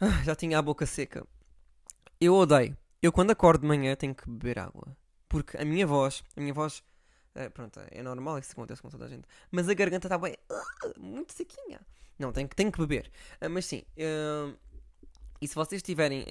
Ah, 0.00 0.22
já 0.24 0.34
tinha 0.34 0.58
a 0.58 0.62
boca 0.62 0.86
seca. 0.86 1.26
Eu 2.20 2.34
odeio. 2.34 2.76
Eu 3.00 3.12
quando 3.12 3.30
acordo 3.30 3.62
de 3.62 3.66
manhã 3.66 3.94
tenho 3.96 4.14
que 4.14 4.28
beber 4.28 4.58
água. 4.58 4.96
Porque 5.28 5.56
a 5.56 5.64
minha 5.64 5.86
voz, 5.86 6.22
a 6.36 6.40
minha 6.40 6.52
voz, 6.52 6.82
é, 7.34 7.48
pronto, 7.48 7.80
é 7.90 8.02
normal, 8.02 8.38
isso 8.38 8.52
acontece 8.52 8.82
com 8.82 8.88
toda 8.88 9.06
a 9.06 9.08
gente. 9.08 9.26
Mas 9.50 9.68
a 9.68 9.74
garganta 9.74 10.06
está 10.06 10.18
bem, 10.18 10.36
uh, 10.50 11.00
muito 11.00 11.32
sequinha. 11.32 11.80
Não, 12.18 12.30
tenho, 12.32 12.48
tenho 12.48 12.70
que 12.70 12.78
beber. 12.78 13.10
Uh, 13.40 13.48
mas 13.48 13.64
sim, 13.64 13.82
uh, 13.96 14.56
e 15.40 15.48
se 15.48 15.54
vocês 15.54 15.82
tiverem 15.82 16.24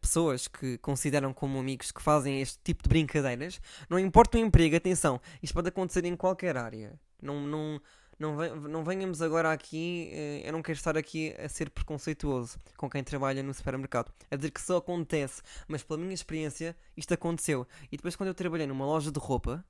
pessoas 0.00 0.48
que 0.48 0.78
consideram 0.78 1.32
como 1.32 1.58
amigos 1.58 1.92
que 1.92 2.02
fazem 2.02 2.40
este 2.40 2.58
tipo 2.64 2.82
de 2.82 2.88
brincadeiras, 2.88 3.60
não 3.88 3.98
importa 3.98 4.38
o 4.38 4.40
emprego, 4.40 4.74
atenção, 4.74 5.20
isto 5.42 5.52
pode 5.52 5.68
acontecer 5.68 6.04
em 6.04 6.16
qualquer 6.16 6.56
área. 6.56 6.98
Não, 7.22 7.40
não, 7.40 7.80
não, 8.18 8.36
não 8.68 8.84
venhamos 8.84 9.20
agora 9.20 9.52
aqui, 9.52 10.10
eh, 10.12 10.42
eu 10.44 10.52
não 10.52 10.62
quero 10.62 10.76
estar 10.76 10.96
aqui 10.96 11.34
a 11.38 11.48
ser 11.48 11.70
preconceituoso 11.70 12.58
com 12.76 12.88
quem 12.88 13.02
trabalha 13.02 13.42
no 13.42 13.52
supermercado, 13.52 14.12
a 14.30 14.36
dizer 14.36 14.50
que 14.50 14.60
só 14.60 14.76
acontece, 14.76 15.42
mas 15.66 15.82
pela 15.82 15.98
minha 15.98 16.14
experiência 16.14 16.76
isto 16.96 17.12
aconteceu. 17.12 17.66
E 17.90 17.96
depois 17.96 18.16
quando 18.16 18.28
eu 18.28 18.34
trabalhei 18.34 18.66
numa 18.66 18.86
loja 18.86 19.10
de 19.10 19.18
roupa, 19.18 19.64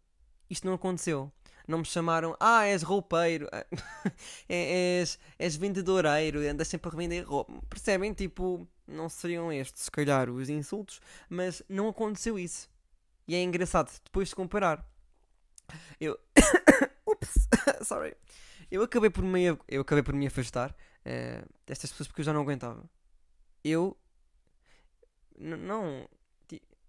isto 0.48 0.66
não 0.66 0.74
aconteceu. 0.74 1.32
Não 1.66 1.78
me 1.78 1.84
chamaram, 1.84 2.36
ah, 2.38 2.66
és 2.66 2.82
roupeiro, 2.82 3.48
é, 4.46 4.98
és, 5.00 5.18
és 5.38 5.56
vendedoreiro, 5.56 6.40
andas 6.40 6.68
sempre 6.68 6.90
a 6.92 6.94
vender 6.94 7.22
roupa. 7.22 7.54
Percebem? 7.70 8.12
Tipo, 8.12 8.68
não 8.86 9.08
seriam 9.08 9.50
estes, 9.50 9.84
se 9.84 9.90
calhar, 9.90 10.28
os 10.28 10.50
insultos, 10.50 11.00
mas 11.28 11.62
não 11.66 11.88
aconteceu 11.88 12.38
isso. 12.38 12.68
E 13.26 13.34
é 13.34 13.42
engraçado 13.42 13.90
depois 14.04 14.28
de 14.28 14.34
comparar. 14.34 14.86
Eu. 15.98 16.18
Sorry. 17.82 18.16
Eu 18.70 18.82
acabei 18.82 19.10
por 19.10 19.22
me, 19.22 19.56
eu 19.68 19.80
acabei 19.80 20.02
por 20.02 20.14
me 20.14 20.26
afastar 20.26 20.70
uh, 20.70 21.48
destas 21.66 21.90
pessoas 21.90 22.08
porque 22.08 22.20
eu 22.20 22.24
já 22.24 22.32
não 22.32 22.42
aguentava. 22.42 22.88
Eu. 23.62 23.96
Não. 25.38 26.08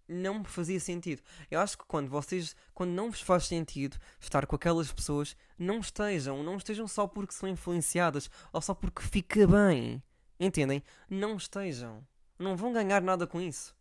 Não 0.07 0.39
me 0.39 0.45
fazia 0.45 0.79
sentido. 0.79 1.23
Eu 1.49 1.59
acho 1.59 1.77
que 1.77 1.85
quando 1.85 2.09
vocês. 2.09 2.55
Quando 2.73 2.91
não 2.91 3.09
vos 3.09 3.21
faz 3.21 3.45
sentido 3.45 3.97
estar 4.19 4.45
com 4.45 4.55
aquelas 4.55 4.91
pessoas, 4.91 5.35
não 5.57 5.79
estejam. 5.79 6.43
Não 6.43 6.57
estejam 6.57 6.87
só 6.87 7.07
porque 7.07 7.33
são 7.33 7.49
influenciadas 7.49 8.29
ou 8.53 8.61
só 8.61 8.73
porque 8.73 9.01
fica 9.01 9.47
bem. 9.47 10.03
Entendem? 10.39 10.83
Não 11.09 11.37
estejam. 11.37 12.05
Não 12.37 12.55
vão 12.55 12.73
ganhar 12.73 13.01
nada 13.01 13.25
com 13.25 13.41
isso. 13.41 13.75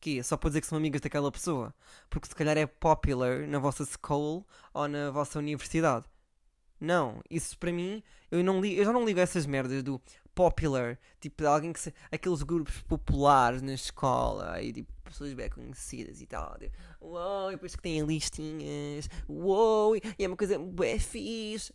Que 0.00 0.22
Só 0.22 0.36
para 0.36 0.50
dizer 0.50 0.60
que 0.60 0.66
são 0.66 0.78
amigas 0.78 1.00
daquela 1.00 1.32
pessoa. 1.32 1.74
Porque 2.08 2.28
se 2.28 2.34
calhar 2.34 2.56
é 2.56 2.66
popular 2.66 3.46
na 3.46 3.58
vossa 3.58 3.84
school 3.84 4.46
ou 4.72 4.88
na 4.88 5.10
vossa 5.10 5.38
universidade. 5.38 6.06
Não, 6.80 7.22
isso 7.30 7.58
para 7.58 7.72
mim, 7.72 8.02
eu, 8.30 8.44
não 8.44 8.60
li, 8.60 8.76
eu 8.76 8.84
já 8.84 8.92
não 8.92 9.04
ligo 9.04 9.18
a 9.18 9.22
essas 9.22 9.46
merdas 9.46 9.82
do 9.82 10.00
popular, 10.34 10.98
tipo 11.18 11.42
de 11.42 11.48
alguém 11.48 11.72
que 11.72 11.80
se, 11.80 11.94
aqueles 12.12 12.42
grupos 12.42 12.82
populares 12.82 13.62
na 13.62 13.72
escola 13.72 14.60
e 14.62 14.70
tipo 14.70 14.92
pessoas 15.02 15.32
bem 15.32 15.48
conhecidas 15.48 16.20
e 16.20 16.26
tal. 16.26 16.58
De, 16.58 16.70
uou, 17.00 17.50
e 17.50 17.54
depois 17.54 17.74
que 17.74 17.82
têm 17.82 18.04
listinhas, 18.04 19.08
uou, 19.26 19.96
e 19.96 20.02
é 20.18 20.26
uma 20.26 20.36
coisa 20.36 20.58
bem 20.58 20.98
fixe. 20.98 21.72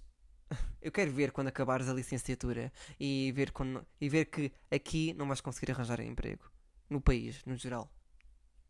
Eu 0.82 0.92
quero 0.92 1.12
ver 1.12 1.32
quando 1.32 1.48
acabares 1.48 1.90
a 1.90 1.94
licenciatura 1.94 2.72
e 3.00 3.32
ver, 3.32 3.52
quando, 3.52 3.86
e 4.00 4.08
ver 4.08 4.26
que 4.26 4.52
aqui 4.70 5.14
não 5.14 5.28
vais 5.28 5.42
conseguir 5.42 5.72
arranjar 5.72 6.00
emprego 6.02 6.44
no 6.90 7.02
país, 7.02 7.44
no 7.46 7.56
geral. 7.56 7.90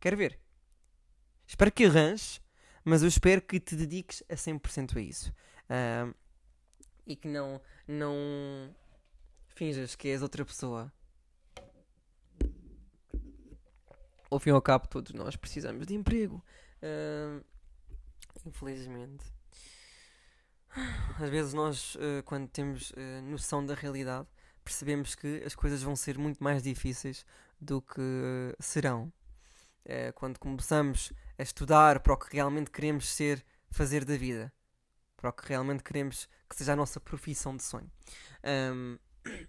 Quero 0.01 0.17
ver. 0.17 0.39
Espero 1.45 1.71
que 1.71 1.85
arranjes, 1.85 2.41
mas 2.83 3.03
eu 3.03 3.07
espero 3.07 3.39
que 3.39 3.59
te 3.59 3.75
dediques 3.75 4.23
a 4.27 4.33
100% 4.33 4.97
a 4.97 4.99
isso. 4.99 5.31
E 7.05 7.15
que 7.15 7.27
não, 7.27 7.61
não 7.87 8.75
finjas 9.47 9.95
que 9.95 10.07
és 10.07 10.23
outra 10.23 10.43
pessoa. 10.43 10.91
Ao 14.29 14.39
fim 14.39 14.49
e 14.49 14.53
ao 14.53 14.61
cabo, 14.61 14.87
todos 14.87 15.13
nós 15.13 15.35
precisamos 15.35 15.85
de 15.85 15.93
emprego. 15.93 16.43
Infelizmente. 18.43 19.23
Às 21.19 21.29
vezes 21.29 21.53
nós, 21.53 21.93
uh, 21.95 22.23
quando 22.25 22.47
temos 22.47 22.89
uh, 22.91 23.21
noção 23.23 23.63
da 23.63 23.75
realidade, 23.75 24.27
percebemos 24.63 25.13
que 25.13 25.43
as 25.45 25.53
coisas 25.53 25.83
vão 25.83 25.95
ser 25.95 26.17
muito 26.17 26.43
mais 26.43 26.63
difíceis 26.63 27.23
do 27.59 27.81
que 27.81 28.01
serão. 28.59 29.11
Eh, 29.85 30.11
quando 30.11 30.37
começamos 30.37 31.11
a 31.37 31.43
estudar 31.43 31.99
para 32.01 32.13
o 32.13 32.17
que 32.17 32.35
realmente 32.35 32.69
queremos 32.69 33.09
ser, 33.09 33.43
fazer 33.71 34.05
da 34.05 34.15
vida, 34.15 34.53
para 35.17 35.29
o 35.29 35.33
que 35.33 35.47
realmente 35.47 35.83
queremos 35.83 36.27
que 36.49 36.55
seja 36.55 36.73
a 36.73 36.75
nossa 36.75 36.99
profissão 36.99 37.55
de 37.55 37.63
sonho. 37.63 37.91
Um, 38.43 38.97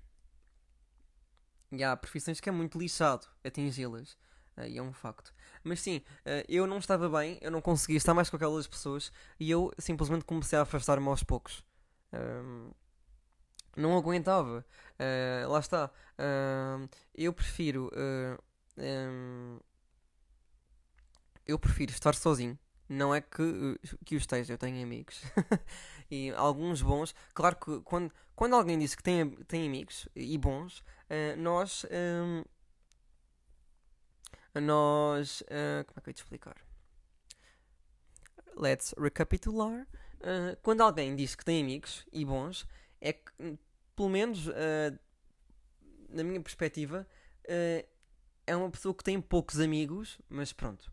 e 1.73 1.85
há 1.85 1.97
profissões 1.97 2.41
que 2.41 2.49
é 2.49 2.53
muito 2.53 2.79
lixado 2.79 3.27
atingi-las. 3.45 4.17
Uh, 4.57 4.67
e 4.69 4.79
é 4.79 4.83
um 4.83 4.93
facto. 4.93 5.35
Mas 5.65 5.81
sim, 5.81 5.99
uh, 5.99 6.45
eu 6.49 6.67
não 6.67 6.79
estava 6.79 7.09
bem, 7.09 7.39
eu 7.41 7.51
não 7.51 7.61
conseguia 7.61 7.97
estar 7.97 8.13
mais 8.15 8.29
com 8.29 8.37
aquelas 8.37 8.67
pessoas 8.67 9.11
e 9.41 9.51
eu 9.51 9.73
simplesmente 9.79 10.25
comecei 10.25 10.59
a 10.59 10.63
afastar-me 10.63 11.09
aos 11.09 11.23
poucos. 11.23 11.65
Não 13.75 13.97
aguentava. 13.97 14.65
Uh, 14.99 15.51
lá 15.51 15.59
está. 15.59 15.91
eu 17.15 17.33
prefiro. 17.33 17.91
Um, 18.77 19.59
eu 21.47 21.59
prefiro 21.59 21.93
estar 21.93 22.15
sozinho. 22.15 22.59
Não 22.89 23.15
é 23.15 23.21
que, 23.21 23.79
que 24.05 24.15
o 24.15 24.19
esteja, 24.19 24.53
eu 24.53 24.59
tenho 24.59 24.83
amigos. 24.83 25.23
e 26.11 26.31
alguns 26.33 26.83
bons. 26.83 27.15
Claro 27.33 27.57
que 27.57 27.81
quando, 27.81 28.13
quando 28.35 28.55
alguém 28.55 28.79
diz 28.79 28.95
que 28.95 29.03
tem, 29.03 29.31
tem 29.45 29.67
amigos 29.67 30.09
e 30.15 30.37
bons, 30.37 30.81
uh, 30.81 31.37
nós. 31.39 31.87
Um, 31.91 32.45
nós. 34.61 35.41
Uh, 35.43 35.85
como 35.87 35.99
é 35.99 36.01
que 36.03 36.09
eu 36.09 36.11
ia 36.11 36.15
te 36.15 36.23
explicar? 36.23 36.57
Let's 38.55 38.95
recapitular. 38.99 39.87
Uh, 40.21 40.57
quando 40.63 40.83
alguém 40.83 41.17
diz 41.17 41.35
que 41.35 41.45
tem 41.45 41.63
amigos 41.63 42.07
e 42.13 42.25
bons, 42.25 42.67
é 43.01 43.15
que, 43.15 43.59
pelo 43.97 44.11
menos 44.11 44.47
na 46.09 46.23
minha 46.23 46.41
perspectiva, 46.41 47.07
é 48.47 48.55
uma 48.55 48.71
pessoa 48.71 48.95
que 48.95 49.03
tem 49.03 49.21
poucos 49.21 49.59
amigos, 49.59 50.21
mas 50.29 50.53
pronto, 50.53 50.93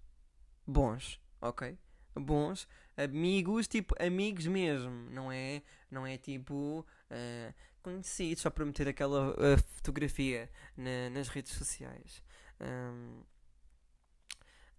bons, 0.70 1.20
ok? 1.42 1.78
Bons, 2.16 2.68
amigos, 2.96 3.68
tipo 3.68 3.96
amigos 4.02 4.46
mesmo, 4.46 4.92
não 5.10 5.32
é, 5.32 5.62
não 5.90 6.06
é 6.06 6.18
tipo 6.18 6.86
uh, 7.10 7.54
conhecidos 7.82 8.42
só 8.42 8.50
para 8.50 8.66
meter 8.66 8.88
aquela 8.88 9.32
uh, 9.32 9.58
fotografia 9.76 10.50
na, 10.76 11.10
nas 11.12 11.28
redes 11.30 11.54
sociais. 11.54 12.22
Um, 12.60 13.22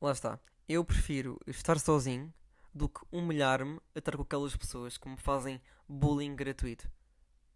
lá 0.01 0.13
está. 0.13 0.39
Eu 0.69 0.85
prefiro 0.85 1.39
estar 1.47 1.79
sozinho 1.79 2.33
do 2.73 2.89
que 2.89 3.01
humilhar-me 3.11 3.81
a 3.95 3.99
estar 3.99 4.17
com 4.17 4.23
aquelas 4.23 4.57
pessoas 4.57 4.97
que 4.97 5.09
me 5.09 5.17
fazem 5.17 5.61
bullying 5.89 6.37
gratuito. 6.37 6.89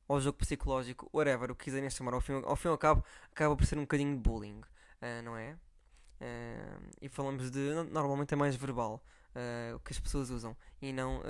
Ou 0.08 0.20
jogo 0.20 0.38
psicológico, 0.38 1.08
whatever, 1.12 1.50
o 1.50 1.54
que 1.54 1.64
quiserem 1.64 1.88
chamar. 1.88 2.14
Ao 2.14 2.20
fim, 2.20 2.32
ao 2.44 2.56
fim 2.56 2.68
e 2.68 2.70
ao 2.70 2.78
cabo, 2.78 3.04
acaba 3.30 3.56
por 3.56 3.64
ser 3.64 3.78
um 3.78 3.82
bocadinho 3.82 4.16
de 4.16 4.20
bullying, 4.20 4.60
uh, 4.60 5.22
não 5.22 5.36
é? 5.36 5.56
Uh, 6.20 6.90
e 7.02 7.08
falamos 7.08 7.50
de. 7.50 7.74
Normalmente 7.90 8.32
é 8.34 8.36
mais 8.36 8.56
verbal 8.56 9.02
uh, 9.34 9.76
o 9.76 9.80
que 9.80 9.92
as 9.92 10.00
pessoas 10.00 10.30
usam 10.30 10.56
e 10.80 10.92
não 10.92 11.22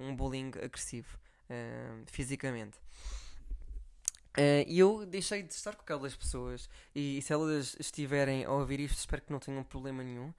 um 0.00 0.14
bullying 0.14 0.52
agressivo 0.62 1.18
fisicamente. 2.06 2.78
E 4.66 4.78
eu 4.78 5.04
deixei 5.04 5.42
de 5.42 5.52
estar 5.52 5.74
com 5.74 5.82
aquelas 5.82 6.14
pessoas 6.16 6.70
e, 6.94 7.20
se 7.20 7.32
elas 7.32 7.76
estiverem 7.78 8.44
a 8.44 8.50
ouvir 8.52 8.80
isto, 8.80 8.98
espero 8.98 9.22
que 9.22 9.32
não 9.32 9.40
tenham 9.40 9.62
problema 9.64 10.02
nenhum 10.02 10.32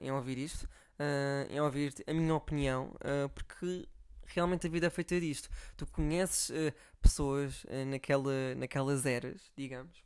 em 0.00 0.10
ouvir 0.12 0.38
isto 0.38 0.68
uh, 0.98 1.52
em 1.52 1.60
ouvir 1.60 1.94
a 2.06 2.12
minha 2.12 2.34
opinião, 2.34 2.94
uh, 2.96 3.28
porque 3.30 3.86
realmente 4.26 4.66
a 4.66 4.70
vida 4.70 4.86
é 4.86 4.90
feita 4.90 5.18
disto. 5.20 5.48
Tu 5.76 5.86
conheces 5.86 6.50
uh, 6.50 6.74
pessoas 7.00 7.64
naquela, 7.86 8.54
naquelas 8.56 9.06
eras, 9.06 9.50
digamos. 9.56 10.02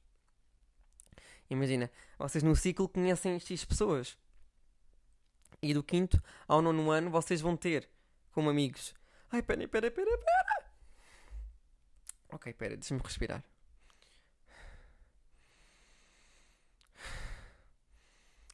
Imagina, 1.52 1.90
vocês 2.18 2.42
no 2.42 2.56
ciclo 2.56 2.88
conhecem 2.88 3.38
X 3.38 3.64
pessoas. 3.64 4.16
E 5.60 5.74
do 5.74 5.82
quinto 5.82 6.20
ao 6.48 6.62
nono 6.62 6.90
ano 6.90 7.10
vocês 7.10 7.40
vão 7.40 7.56
ter 7.56 7.88
como 8.32 8.50
amigos. 8.50 8.94
Ai, 9.30 9.42
pera, 9.42 9.68
pera, 9.68 9.90
pera, 9.90 10.18
pera. 10.18 10.72
Ok, 12.30 12.52
pera, 12.54 12.76
deixa-me 12.76 13.00
respirar. 13.04 13.44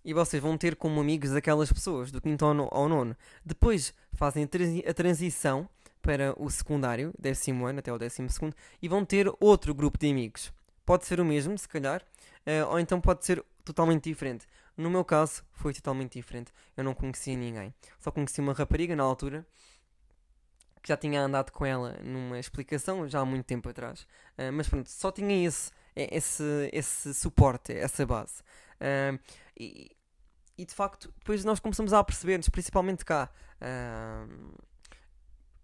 e 0.04 0.14
vocês 0.14 0.42
vão 0.42 0.56
ter 0.56 0.74
como 0.74 1.02
amigos 1.02 1.34
aquelas 1.34 1.70
pessoas 1.70 2.10
do 2.10 2.18
quinto 2.18 2.42
ao 2.42 2.88
nono. 2.88 3.14
Depois 3.44 3.92
fazem 4.14 4.48
a 4.86 4.94
transição 4.94 5.68
para 6.00 6.34
o 6.42 6.48
secundário, 6.48 7.12
décimo 7.18 7.66
ano 7.66 7.80
até 7.80 7.92
o 7.92 7.98
décimo 7.98 8.30
segundo, 8.30 8.56
e 8.80 8.88
vão 8.88 9.04
ter 9.04 9.30
outro 9.38 9.74
grupo 9.74 9.98
de 9.98 10.10
amigos. 10.10 10.50
Pode 10.86 11.04
ser 11.04 11.20
o 11.20 11.26
mesmo, 11.26 11.58
se 11.58 11.68
calhar, 11.68 12.02
uh, 12.48 12.68
ou 12.70 12.80
então 12.80 13.00
pode 13.00 13.24
ser 13.24 13.44
totalmente 13.64 14.04
diferente. 14.04 14.46
No 14.76 14.88
meu 14.88 15.04
caso, 15.04 15.42
foi 15.52 15.74
totalmente 15.74 16.14
diferente. 16.14 16.52
Eu 16.76 16.84
não 16.84 16.94
conhecia 16.94 17.36
ninguém. 17.36 17.74
Só 17.98 18.10
conheci 18.10 18.40
uma 18.40 18.52
rapariga 18.52 18.96
na 18.96 19.02
altura 19.02 19.46
que 20.82 20.88
já 20.88 20.96
tinha 20.96 21.20
andado 21.20 21.50
com 21.50 21.66
ela 21.66 21.98
numa 22.02 22.38
explicação 22.38 23.08
já 23.08 23.20
há 23.20 23.24
muito 23.24 23.44
tempo 23.44 23.68
atrás. 23.68 24.02
Uh, 24.38 24.52
mas 24.52 24.68
pronto, 24.68 24.88
só 24.88 25.10
tinha 25.10 25.46
esse, 25.46 25.70
esse, 25.94 26.70
esse 26.72 27.14
suporte, 27.14 27.72
essa 27.72 28.06
base. 28.06 28.42
Uh, 28.80 29.18
e, 29.58 29.90
e 30.56 30.64
de 30.64 30.74
facto, 30.74 31.12
depois 31.18 31.44
nós 31.44 31.60
começamos 31.60 31.92
a 31.92 32.02
perceber-nos, 32.02 32.48
principalmente 32.48 33.04
cá. 33.04 33.30
Uh, 33.60 34.54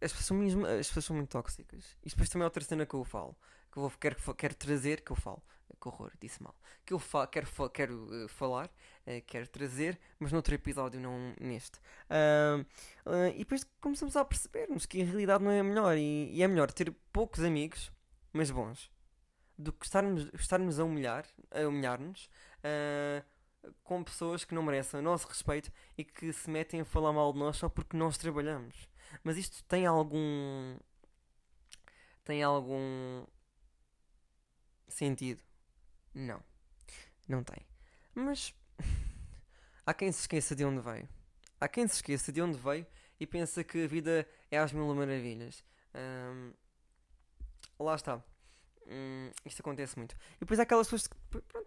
as, 0.01 0.13
pessoas 0.13 0.27
são 0.27 0.37
mesmo, 0.37 0.67
as 0.67 0.87
pessoas 0.89 1.05
são 1.05 1.17
muito 1.17 1.31
tóxicas. 1.31 1.97
E 2.05 2.11
depois 2.11 2.29
também 2.29 2.45
é 2.45 2.47
outra 2.47 2.63
cena 2.63 2.85
que 2.85 2.95
eu 2.95 3.05
falo. 3.05 3.37
Que 3.73 3.79
eu 3.79 3.83
vou, 3.83 3.93
quero, 3.99 4.35
quero 4.35 4.55
trazer, 4.55 5.01
que 5.01 5.11
eu 5.11 5.17
falo. 5.17 5.43
Que 5.85 5.89
horror, 5.89 6.13
disse 6.19 6.43
mal. 6.43 6.55
Que 6.87 6.95
eu 6.95 6.99
fa 6.99 7.27
quero, 7.27 7.47
fa 7.47 7.69
quero 7.69 8.25
uh, 8.25 8.27
falar, 8.27 8.69
uh, 9.07 9.23
quero 9.27 9.47
trazer, 9.47 10.01
mas 10.19 10.33
noutro 10.33 10.55
episódio, 10.55 10.99
não 10.99 11.35
neste. 11.39 11.79
Uh, 12.09 12.65
e 13.35 13.41
depois 13.41 13.65
começamos 13.83 14.17
a 14.17 14.25
perceber-nos 14.25 14.87
que 14.87 15.03
a 15.03 15.05
realidade 15.05 15.45
não 15.45 15.51
é 15.51 15.63
melhor. 15.63 15.99
E, 15.99 16.31
e, 16.33 16.43
é 16.43 16.49
melhor 16.49 16.73
ter 16.73 16.91
poucos 17.13 17.45
amigos, 17.45 17.93
mas 18.33 18.51
bons, 18.51 18.91
do 19.59 19.75
que 19.75 19.85
estarmos, 19.85 20.31
estarmos 20.33 20.81
a 20.81 20.85
humilhar, 20.85 21.27
a 21.51 21.69
humilhar-nos 21.69 22.31
com 23.83 24.03
pessoas 24.03 24.43
que 24.43 24.55
não 24.55 24.63
merecem 24.63 25.01
o 25.01 25.03
nosso 25.03 25.29
respeito 25.29 25.71
e 25.99 26.05
que 26.05 26.33
se 26.33 26.49
metem 26.49 26.81
a 26.81 26.85
falar 26.87 27.13
mal 27.13 27.31
de 27.31 27.39
nós 27.41 27.59
só 27.59 27.69
porque 27.69 27.95
nós 27.95 28.17
trabalhamos. 28.17 28.89
Mas 29.23 29.37
isto 29.37 29.63
tem 29.65 29.85
algum. 29.85 30.79
tem 32.25 32.43
algum. 32.43 33.27
sentido? 34.89 35.43
Não. 36.15 36.43
Não 37.29 37.43
tem. 37.43 37.67
Mas. 38.15 38.55
há 39.87 39.93
quem 39.93 40.11
se 40.13 40.21
esqueça 40.21 40.55
de 40.55 40.65
onde 40.65 40.81
veio. 40.81 41.09
Há 41.61 41.69
quem 41.69 41.87
se 41.89 41.95
esqueça 41.95 42.33
de 42.33 42.41
onde 42.41 42.59
veio 42.59 42.87
e 43.19 43.27
pensa 43.27 43.65
que 43.65 43.85
a 43.85 43.87
vida 43.87 44.27
é 44.51 44.59
às 44.59 44.73
mil 44.73 44.95
maravilhas. 44.95 45.65
Lá 47.79 47.95
está. 47.95 48.23
Hum, 48.87 49.31
isto 49.45 49.61
acontece 49.61 49.97
muito. 49.97 50.15
E 50.37 50.41
depois 50.41 50.61
há 50.61 50.65
aquelas 50.65 50.87
pessoas 50.87 51.07
que 51.07 51.17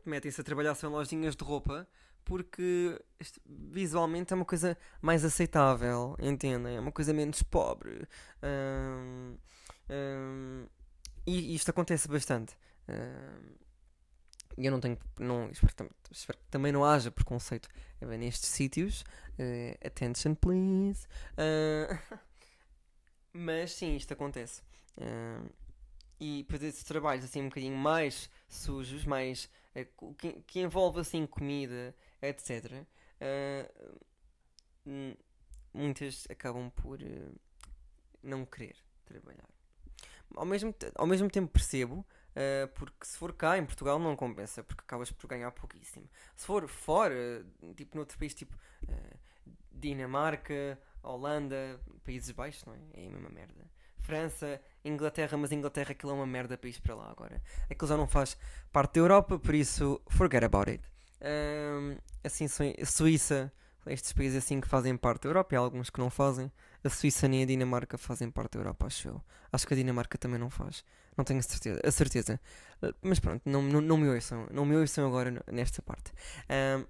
metem-se 0.06 0.40
a 0.40 0.44
trabalhar 0.44 0.76
sem 0.76 0.90
lojinhas 0.90 1.36
de 1.36 1.44
roupa 1.44 1.88
porque 2.28 3.02
isto, 3.20 3.40
visualmente 3.46 4.34
é 4.34 4.36
uma 4.36 4.46
coisa 4.46 4.78
mais 5.02 5.24
aceitável, 5.24 6.16
entendem? 6.20 6.76
É 6.76 6.80
uma 6.80 6.92
coisa 6.92 7.14
menos 7.14 7.42
pobre. 7.42 8.06
Hum, 8.44 9.38
e 11.26 11.56
isto 11.56 11.70
acontece 11.72 12.08
bastante. 12.08 12.56
E 14.58 14.66
eu 14.66 14.72
não 14.72 14.80
tenho. 14.80 14.98
Não, 15.20 15.50
espero, 15.52 15.92
espero, 16.12 16.40
que 16.40 16.50
também 16.50 16.72
não 16.72 16.84
haja 16.84 17.12
preconceito 17.12 17.70
nestes 18.02 18.50
sítios. 18.50 19.02
Uh, 19.38 19.78
attention, 19.86 20.34
please. 20.34 21.08
Uh, 21.34 22.18
mas 23.32 23.74
sim, 23.74 23.96
isto 23.96 24.14
acontece. 24.14 24.62
Uh, 24.98 25.48
e 26.20 26.40
depois 26.44 26.64
esses 26.64 26.84
trabalhos 26.84 27.24
assim 27.24 27.42
um 27.42 27.50
bocadinho 27.50 27.78
mais 27.78 28.28
sujos, 28.50 29.06
mais 29.06 29.48
que, 30.18 30.34
que, 30.48 30.60
envolve 30.62 31.00
assim 31.00 31.28
comida, 31.28 31.96
etc. 32.20 32.84
Eh, 33.20 33.72
muitas 35.72 36.26
acabam 36.30 36.72
por 36.72 36.98
não 38.24 38.46
querer 38.46 38.76
trabalhar. 39.06 39.48
Ao 40.36 40.46
mesmo, 40.46 40.74
ao 40.96 41.06
mesmo 41.06 41.30
tempo 41.30 41.52
percebo, 41.52 42.04
porque 42.76 43.06
se 43.06 43.18
for 43.18 43.34
cá 43.34 43.58
em 43.58 43.66
Portugal 43.66 43.98
não 44.00 44.16
compensa, 44.16 44.64
porque 44.64 44.82
acabas 44.82 45.12
por 45.12 45.28
ganhar 45.28 45.52
pouquíssimo. 45.52 46.08
Se 46.36 46.46
for 46.46 46.68
fora, 46.68 47.46
tipo 47.76 47.96
noutro 47.96 48.18
país, 48.18 48.34
tipo 48.34 48.56
Dinamarca, 49.72 50.80
Holanda, 51.02 51.80
Países 52.04 52.32
Baixos, 52.32 52.66
não 52.66 52.74
é? 52.74 52.80
É 52.94 53.08
a 53.08 53.10
mesma 53.10 53.30
merda. 53.30 53.68
França, 54.00 54.62
Inglaterra, 54.86 55.38
mas 55.38 55.52
Inglaterra 55.52 55.92
aquilo 55.92 56.12
é 56.14 56.16
uma 56.16 56.26
merda 56.26 56.58
país 56.58 56.80
para 56.80 56.96
lá 56.96 57.12
agora. 57.12 57.42
Aquilo 57.70 57.90
já 57.90 57.98
não 57.98 58.08
faz 58.08 58.38
parte 58.72 58.94
da 58.94 59.00
Europa, 59.02 59.38
por 59.38 59.54
isso 59.54 60.02
forget 60.10 60.44
about 60.44 60.70
it. 60.70 60.84
Um, 61.22 61.98
assim, 62.24 62.48
Suíça, 62.86 63.52
estes 63.90 64.14
países 64.14 64.38
assim 64.38 64.60
que 64.62 64.68
fazem 64.68 64.96
parte 64.96 65.24
da 65.24 65.30
Europa 65.30 65.56
e 65.56 65.58
há 65.58 65.60
alguns 65.60 65.90
que 65.90 66.00
não 66.00 66.10
fazem. 66.10 66.52
A 66.84 66.90
Suíça 66.90 67.28
nem 67.28 67.44
a 67.44 67.46
Dinamarca 67.46 67.98
fazem 67.98 68.30
parte 68.30 68.54
da 68.54 68.60
Europa, 68.60 68.88
acho 68.88 69.08
eu. 69.10 69.22
Acho 69.52 69.68
que 69.68 69.74
a 69.74 69.78
Dinamarca 69.78 70.18
também 70.18 70.40
não 70.40 70.50
faz. 70.50 70.84
Não 71.18 71.24
tenho 71.26 71.42
certeza. 71.42 71.82
A 71.84 71.92
certeza. 71.92 72.40
Mas 73.02 73.20
pronto, 73.20 73.42
não, 73.46 73.62
não, 73.62 73.82
não 73.82 73.98
me 73.98 74.08
ouçam. 74.08 74.48
Não 74.52 74.66
me 74.66 74.76
ouçam 74.76 75.08
agora 75.08 75.44
nesta 75.52 75.82
parte. 75.82 76.12
Um, 76.50 76.86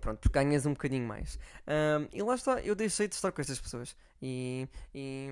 pronto, 0.00 0.20
porque 0.20 0.38
ganhas 0.38 0.66
um 0.66 0.72
bocadinho 0.72 1.06
mais. 1.06 1.38
Um, 1.66 2.08
e 2.12 2.22
lá 2.22 2.34
está, 2.34 2.60
eu 2.60 2.74
deixei 2.74 3.08
de 3.08 3.14
estar 3.14 3.32
com 3.32 3.40
estas 3.40 3.58
pessoas. 3.58 3.96
E, 4.22 4.68
e, 4.94 5.28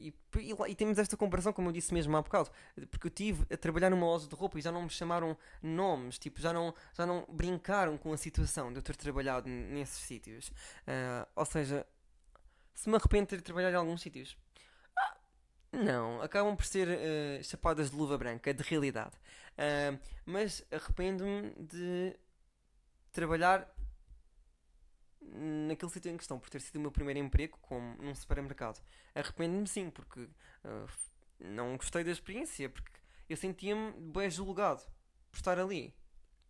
e, 0.00 0.14
e, 0.38 0.70
e, 0.70 0.74
temos 0.74 0.98
esta 0.98 1.16
comparação, 1.16 1.52
como 1.52 1.68
eu 1.68 1.72
disse 1.72 1.92
mesmo 1.92 2.16
há 2.16 2.22
bocado, 2.22 2.50
porque 2.90 3.06
eu 3.06 3.10
tive 3.10 3.46
a 3.52 3.56
trabalhar 3.56 3.90
numa 3.90 4.06
loja 4.06 4.28
de 4.28 4.34
roupa 4.34 4.58
e 4.58 4.62
já 4.62 4.70
não 4.72 4.82
me 4.82 4.90
chamaram 4.90 5.36
nomes, 5.62 6.18
tipo, 6.18 6.40
já 6.40 6.52
não, 6.52 6.74
já 6.94 7.06
não 7.06 7.26
brincaram 7.28 7.96
com 7.96 8.12
a 8.12 8.16
situação 8.16 8.72
de 8.72 8.78
eu 8.78 8.82
ter 8.82 8.96
trabalhado 8.96 9.48
nesses 9.48 9.98
sítios. 9.98 10.48
Uh, 10.48 11.26
ou 11.34 11.44
seja, 11.44 11.86
se 12.74 12.88
me 12.88 12.96
arrependo 12.96 13.24
de 13.24 13.36
ter 13.36 13.42
trabalhado 13.42 13.74
em 13.74 13.78
alguns 13.78 14.02
sítios. 14.02 14.36
Ah, 14.96 15.16
não, 15.72 16.20
acabam 16.22 16.54
por 16.56 16.64
ser 16.64 16.88
uh, 16.88 17.44
chapadas 17.44 17.90
de 17.90 17.96
luva 17.96 18.18
branca, 18.18 18.52
de 18.52 18.62
realidade. 18.62 19.16
Uh, 19.56 19.98
mas 20.24 20.64
arrependo-me 20.70 21.52
de 21.58 22.14
trabalhar 23.12 23.66
naquele 25.32 25.90
sítio 25.90 26.10
em 26.10 26.16
questão, 26.16 26.38
por 26.38 26.48
ter 26.48 26.60
sido 26.60 26.76
o 26.76 26.80
meu 26.80 26.90
primeiro 26.90 27.20
emprego 27.20 27.58
como 27.62 27.96
num 28.02 28.14
supermercado. 28.14 28.82
Arrependo-me 29.14 29.66
sim, 29.66 29.90
porque 29.90 30.20
uh, 30.20 30.88
não 31.38 31.76
gostei 31.76 32.04
da 32.04 32.10
experiência, 32.10 32.68
porque 32.68 32.92
eu 33.28 33.36
sentia-me 33.36 33.92
bem 33.92 34.30
julgado 34.30 34.82
por 35.30 35.38
estar 35.38 35.58
ali. 35.58 35.94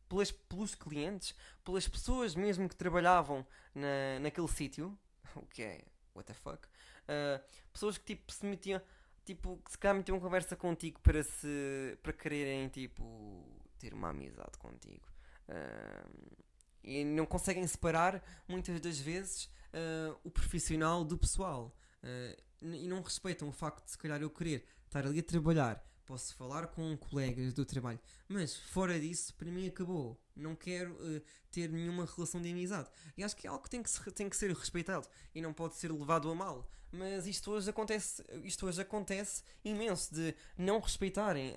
Pelas, 0.09 0.31
pelos 0.31 0.75
clientes, 0.75 1.35
pelas 1.65 1.89
pessoas 1.89 2.37
mesmo 2.37 2.69
que 2.69 2.77
trabalhavam 2.77 3.45
na, 3.75 4.21
naquele 4.21 4.47
sítio, 4.47 4.97
o 5.35 5.45
que 5.47 5.63
é, 5.63 5.85
what 6.15 6.27
the 6.27 6.35
fuck, 6.35 6.65
uh, 6.65 7.43
pessoas 7.73 7.99
que 7.99 8.15
tipo 8.15 8.33
se 8.33 8.47
metiam, 8.47 8.81
tipo, 9.25 9.61
que 9.65 9.73
se 9.73 9.79
calhar 9.79 9.97
metiam 9.97 10.21
conversa 10.21 10.55
contigo 10.55 11.01
para 11.01 11.25
se, 11.25 11.99
para 12.03 12.13
quererem, 12.13 12.69
tipo, 12.69 13.45
ter 13.79 13.93
uma 13.93 14.11
amizade 14.11 14.57
contigo. 14.59 15.05
Uh, 15.49 16.46
e 16.87 17.05
não 17.05 17.27
conseguem 17.27 17.67
separar 17.67 18.23
muitas 18.49 18.81
das 18.81 18.99
vezes 18.99 19.51
uh, 19.75 20.17
o 20.23 20.31
profissional 20.31 21.05
do 21.05 21.19
pessoal. 21.19 21.77
Uh, 22.03 22.47
e 22.63 22.87
não 22.87 23.03
respeitam 23.03 23.49
o 23.49 23.53
facto 23.53 23.85
de, 23.85 23.91
se 23.91 23.99
calhar, 23.99 24.23
eu 24.23 24.31
querer 24.31 24.65
estar 24.87 25.05
ali 25.05 25.19
a 25.19 25.23
trabalhar. 25.23 25.85
Posso 26.07 26.37
falar 26.37 26.69
com 26.69 26.97
colegas 26.97 27.53
do 27.53 27.65
trabalho, 27.65 27.99
mas 28.29 28.55
fora 28.55 28.99
disso, 28.99 29.35
para 29.35 29.51
mim 29.51 29.67
acabou. 29.67 30.17
Não 30.37 30.55
quero 30.55 30.93
uh, 30.93 31.21
ter 31.51 31.69
nenhuma 31.69 32.07
relação 32.07 32.41
de 32.41 32.49
amizade. 32.49 32.89
E 33.17 33.25
acho 33.25 33.37
que 33.37 33.49
é 33.49 33.51
algo 33.51 33.65
que 33.65 33.71
tem 33.71 33.83
que, 33.83 33.91
se, 33.91 34.13
tem 34.13 34.29
que 34.29 34.37
ser 34.37 34.55
respeitado 34.55 35.09
e 35.35 35.43
não 35.43 35.53
pode 35.53 35.75
ser 35.75 35.91
levado 35.91 36.31
a 36.31 36.35
mal. 36.35 36.71
Mas 36.93 37.27
isto 37.27 37.51
hoje 37.51 37.69
acontece, 37.69 38.23
isto 38.45 38.65
hoje 38.67 38.81
acontece 38.81 39.43
imenso 39.65 40.15
de 40.15 40.35
não 40.57 40.79
respeitarem 40.79 41.53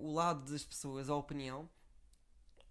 o 0.00 0.12
lado 0.12 0.50
das 0.50 0.64
pessoas, 0.64 1.08
a 1.08 1.14
opinião 1.14 1.70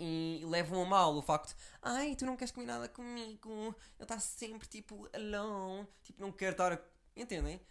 e 0.03 0.43
levam 0.45 0.81
a 0.81 0.85
mal 0.85 1.15
o 1.15 1.21
facto 1.21 1.55
ai, 1.79 2.15
tu 2.15 2.25
não 2.25 2.35
queres 2.35 2.51
comer 2.51 2.65
nada 2.65 2.89
comigo, 2.89 3.75
eu 3.99 4.03
estou 4.03 4.19
sempre 4.19 4.67
tipo 4.67 5.07
alone, 5.13 5.87
tipo, 6.01 6.19
não 6.19 6.31
quero 6.31 6.53
estar. 6.53 6.73
A... 6.73 6.79
Entendem? 7.15 7.61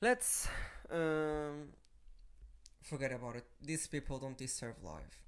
Let's 0.00 0.48
um, 0.90 1.68
forget 2.82 3.12
about 3.12 3.36
it. 3.36 3.46
These 3.64 3.88
people 3.88 4.18
don't 4.18 4.36
deserve 4.36 4.80
life. 4.82 5.18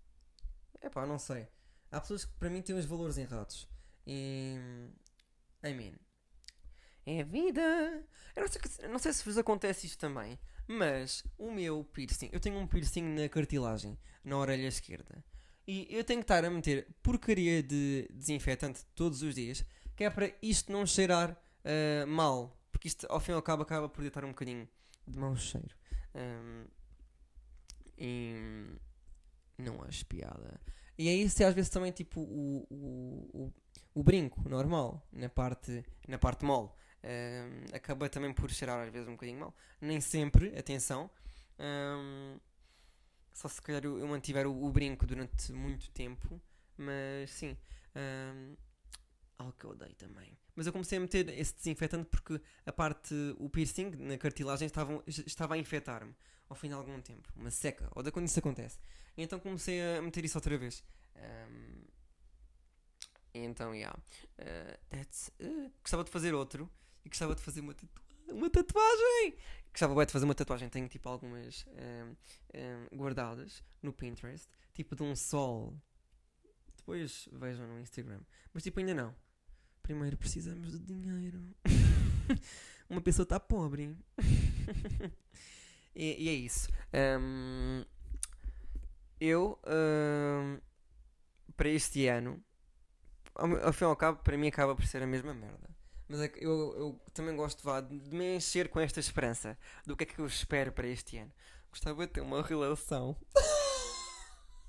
É 0.80 0.88
pá, 0.88 1.06
não 1.06 1.18
sei. 1.18 1.46
Há 1.92 2.00
pessoas 2.00 2.24
que 2.24 2.32
para 2.34 2.50
mim 2.50 2.60
têm 2.60 2.76
os 2.76 2.86
valores 2.86 3.18
errados. 3.18 3.68
E. 4.04 4.56
I 5.62 5.74
mean. 5.74 5.94
É 7.06 7.20
a 7.20 7.24
vida. 7.24 8.04
Eu 8.34 8.42
não 8.42 8.48
sei, 8.48 8.88
não 8.88 8.98
sei 8.98 9.12
se 9.12 9.24
vos 9.24 9.38
acontece 9.38 9.86
isto 9.86 9.98
também, 10.00 10.38
mas 10.66 11.22
o 11.38 11.52
meu 11.52 11.84
piercing. 11.84 12.30
Eu 12.32 12.40
tenho 12.40 12.58
um 12.58 12.66
piercing 12.66 13.02
na 13.02 13.28
cartilagem, 13.28 13.96
na 14.24 14.36
orelha 14.36 14.66
esquerda. 14.66 15.24
E 15.66 15.86
eu 15.90 16.04
tenho 16.04 16.20
que 16.20 16.24
estar 16.24 16.44
a 16.44 16.50
meter 16.50 16.86
porcaria 17.02 17.62
de 17.62 18.08
desinfetante 18.12 18.84
todos 18.94 19.22
os 19.22 19.34
dias, 19.34 19.64
que 19.96 20.04
é 20.04 20.10
para 20.10 20.32
isto 20.40 20.70
não 20.70 20.86
cheirar 20.86 21.32
uh, 21.32 22.06
mal. 22.06 22.56
Porque 22.70 22.88
isto, 22.88 23.06
ao 23.10 23.18
fim 23.18 23.32
e 23.32 23.34
ao 23.34 23.42
cabo, 23.42 23.62
acaba 23.62 23.88
por 23.88 24.02
deitar 24.02 24.24
um 24.24 24.28
bocadinho 24.28 24.68
de 25.06 25.18
mau 25.18 25.34
cheiro. 25.36 25.74
Um, 26.14 26.64
e 27.98 28.34
não 29.58 29.82
acho 29.82 30.04
piada. 30.06 30.60
E 30.98 31.08
é 31.08 31.14
isso, 31.14 31.42
às 31.44 31.54
vezes 31.54 31.70
também 31.70 31.92
tipo 31.92 32.20
o, 32.20 32.66
o, 32.70 33.30
o, 33.32 33.52
o 33.94 34.02
brinco 34.02 34.48
normal, 34.48 35.06
na 35.12 35.28
parte, 35.28 35.84
na 36.06 36.18
parte 36.18 36.44
mole. 36.44 36.70
Um, 37.04 37.76
acaba 37.76 38.08
também 38.08 38.32
por 38.32 38.50
cheirar 38.50 38.86
às 38.86 38.92
vezes 38.92 39.08
um 39.08 39.12
bocadinho 39.12 39.40
mal. 39.40 39.54
Nem 39.80 40.00
sempre, 40.00 40.56
atenção. 40.58 41.10
Um, 41.58 42.38
só 43.36 43.48
se 43.48 43.60
calhar 43.60 43.84
eu, 43.84 44.08
mantiver 44.08 44.46
o, 44.46 44.64
o, 44.64 44.72
brinco 44.72 45.06
durante 45.06 45.52
muito 45.52 45.90
tempo. 45.90 46.40
Mas 46.78 47.30
sim. 47.30 47.54
Um, 47.94 48.56
algo 49.38 49.52
que 49.52 49.64
eu 49.64 49.70
odeio 49.70 49.94
também. 49.94 50.36
Mas 50.54 50.66
eu 50.66 50.72
comecei 50.72 50.96
a 50.96 51.00
meter 51.02 51.28
esse 51.38 51.54
desinfetante 51.54 52.06
porque 52.06 52.40
a 52.64 52.72
parte, 52.72 53.14
o 53.38 53.50
piercing 53.50 53.90
na 53.98 54.16
cartilagem 54.16 54.64
estava, 54.64 55.02
estava 55.06 55.54
a 55.54 55.58
infectar-me 55.58 56.14
ao 56.48 56.56
fim 56.56 56.68
de 56.68 56.74
algum 56.74 56.98
tempo. 57.02 57.30
Uma 57.36 57.50
seca. 57.50 57.90
Ou 57.94 58.02
da 58.02 58.10
quando 58.10 58.26
isso 58.26 58.38
acontece. 58.38 58.78
E 59.14 59.22
então 59.22 59.38
comecei 59.38 59.82
a 59.82 60.00
meter 60.00 60.24
isso 60.24 60.38
outra 60.38 60.56
vez. 60.56 60.82
Um, 61.14 61.84
então, 63.34 63.74
yeah. 63.74 63.98
Uh, 64.38 64.78
that's, 64.88 65.30
uh, 65.42 65.70
gostava 65.82 66.04
de 66.04 66.10
fazer 66.10 66.32
outro. 66.32 66.70
E 67.04 67.10
gostava 67.10 67.34
de 67.34 67.42
fazer 67.42 67.60
uma, 67.60 67.74
tatu 67.74 68.05
uma 68.28 68.50
tatuagem 68.50 69.36
gostava 69.76 69.94
bem 69.94 70.06
de 70.06 70.12
fazer 70.12 70.24
uma 70.24 70.34
tatuagem. 70.34 70.68
Tenho 70.70 70.88
tipo 70.88 71.06
algumas 71.08 71.66
um, 71.68 72.16
um, 72.54 72.96
guardadas 72.96 73.62
no 73.82 73.92
Pinterest, 73.92 74.48
tipo 74.72 74.96
de 74.96 75.02
um 75.02 75.14
sol. 75.14 75.78
Depois 76.78 77.28
vejam 77.32 77.66
no 77.66 77.78
Instagram. 77.80 78.20
Mas 78.54 78.62
tipo, 78.62 78.80
ainda 78.80 78.94
não. 78.94 79.14
Primeiro 79.82 80.16
precisamos 80.16 80.72
de 80.72 80.78
dinheiro. 80.78 81.54
uma 82.88 83.02
pessoa 83.02 83.24
está 83.24 83.38
pobre. 83.38 83.94
e, 85.94 86.24
e, 86.24 86.28
é 86.28 86.32
isso. 86.32 86.70
Um, 87.20 87.84
eu, 89.20 89.60
para 91.54 91.68
este 91.68 92.06
ano, 92.08 92.42
ao, 93.34 93.66
ao 93.66 93.72
fim 93.74 93.84
e 93.84 93.88
ao 93.88 93.96
cabo, 93.96 94.22
para 94.22 94.38
mim 94.38 94.48
acaba 94.48 94.74
por 94.74 94.86
ser 94.86 95.02
a 95.02 95.06
mesma 95.06 95.34
merda. 95.34 95.75
Mas 96.08 96.20
é 96.20 96.32
eu, 96.36 96.76
eu 96.76 97.00
também 97.12 97.34
gosto 97.34 97.62
vá, 97.64 97.80
de 97.80 98.14
me 98.14 98.36
encher 98.36 98.68
com 98.68 98.78
esta 98.78 99.00
esperança 99.00 99.58
do 99.84 99.96
que 99.96 100.04
é 100.04 100.06
que 100.06 100.18
eu 100.18 100.26
espero 100.26 100.72
para 100.72 100.86
este 100.86 101.18
ano. 101.18 101.32
Gostava 101.70 102.06
de 102.06 102.12
ter 102.12 102.20
uma 102.20 102.42
relação. 102.42 103.16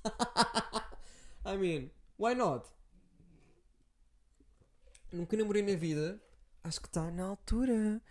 I 1.45 1.57
mean, 1.57 1.91
why 2.17 2.33
not? 2.33 2.67
Nunca 5.11 5.37
namorei 5.37 5.61
na 5.61 5.75
vida. 5.75 6.21
Acho 6.63 6.81
que 6.81 6.87
está 6.87 7.09
na 7.11 7.23
altura. 7.23 8.01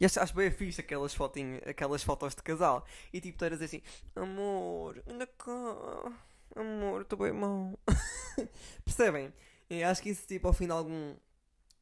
E 0.00 0.06
acho, 0.06 0.18
acho 0.20 0.34
bem 0.34 0.50
fixe 0.50 0.80
aquelas, 0.80 1.12
fotinhas, 1.12 1.60
aquelas 1.66 2.02
fotos 2.02 2.34
de 2.34 2.42
casal. 2.42 2.86
E 3.12 3.20
tipo, 3.20 3.44
eras 3.44 3.60
assim: 3.60 3.82
Amor, 4.14 5.02
anda 5.06 5.26
cá. 5.26 5.52
Amor, 6.54 7.02
estou 7.02 7.18
bem 7.18 7.32
mal. 7.32 7.78
Percebem? 8.84 9.34
Acho 9.86 10.02
que 10.02 10.10
isso, 10.10 10.26
tipo, 10.26 10.48
ao 10.48 10.54
fim 10.54 10.64
de 10.64 10.72
algum, 10.72 11.14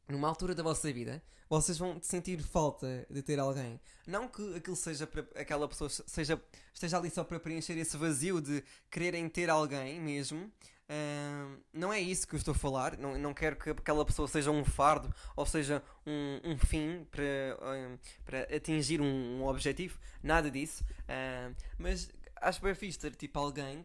numa 0.08 0.28
altura 0.28 0.54
da 0.54 0.62
vossa 0.62 0.92
vida, 0.92 1.22
vocês 1.48 1.78
vão 1.78 1.98
sentir 2.02 2.42
falta 2.42 3.06
de 3.10 3.22
ter 3.22 3.38
alguém. 3.38 3.80
Não 4.06 4.28
que 4.28 4.56
aquilo 4.56 4.76
seja 4.76 5.06
para 5.06 5.24
aquela 5.34 5.68
pessoa 5.68 5.88
seja, 5.88 6.40
esteja 6.72 6.98
ali 6.98 7.10
só 7.10 7.22
para 7.22 7.38
preencher 7.38 7.76
esse 7.78 7.96
vazio 7.96 8.40
de 8.40 8.62
quererem 8.90 9.28
ter 9.28 9.50
alguém 9.50 10.00
mesmo. 10.00 10.50
Uh, 10.84 11.58
não 11.72 11.90
é 11.90 11.98
isso 11.98 12.26
que 12.26 12.34
eu 12.34 12.38
estou 12.38 12.52
a 12.52 12.56
falar. 12.56 12.98
Não, 12.98 13.18
não 13.18 13.32
quero 13.32 13.56
que 13.56 13.70
aquela 13.70 14.04
pessoa 14.04 14.28
seja 14.28 14.50
um 14.50 14.64
fardo 14.64 15.14
ou 15.36 15.46
seja 15.46 15.82
um, 16.06 16.52
um 16.52 16.58
fim 16.58 17.06
para, 17.10 17.22
uh, 17.58 17.98
para 18.24 18.40
atingir 18.54 19.00
um, 19.00 19.40
um, 19.40 19.46
objetivo. 19.46 19.98
Nada 20.22 20.50
disso. 20.50 20.84
Uh, 21.02 21.54
mas 21.78 22.10
acho 22.36 22.60
bem 22.60 22.74
fixe 22.74 22.98
ter 22.98 23.14
tipo 23.14 23.38
alguém 23.38 23.84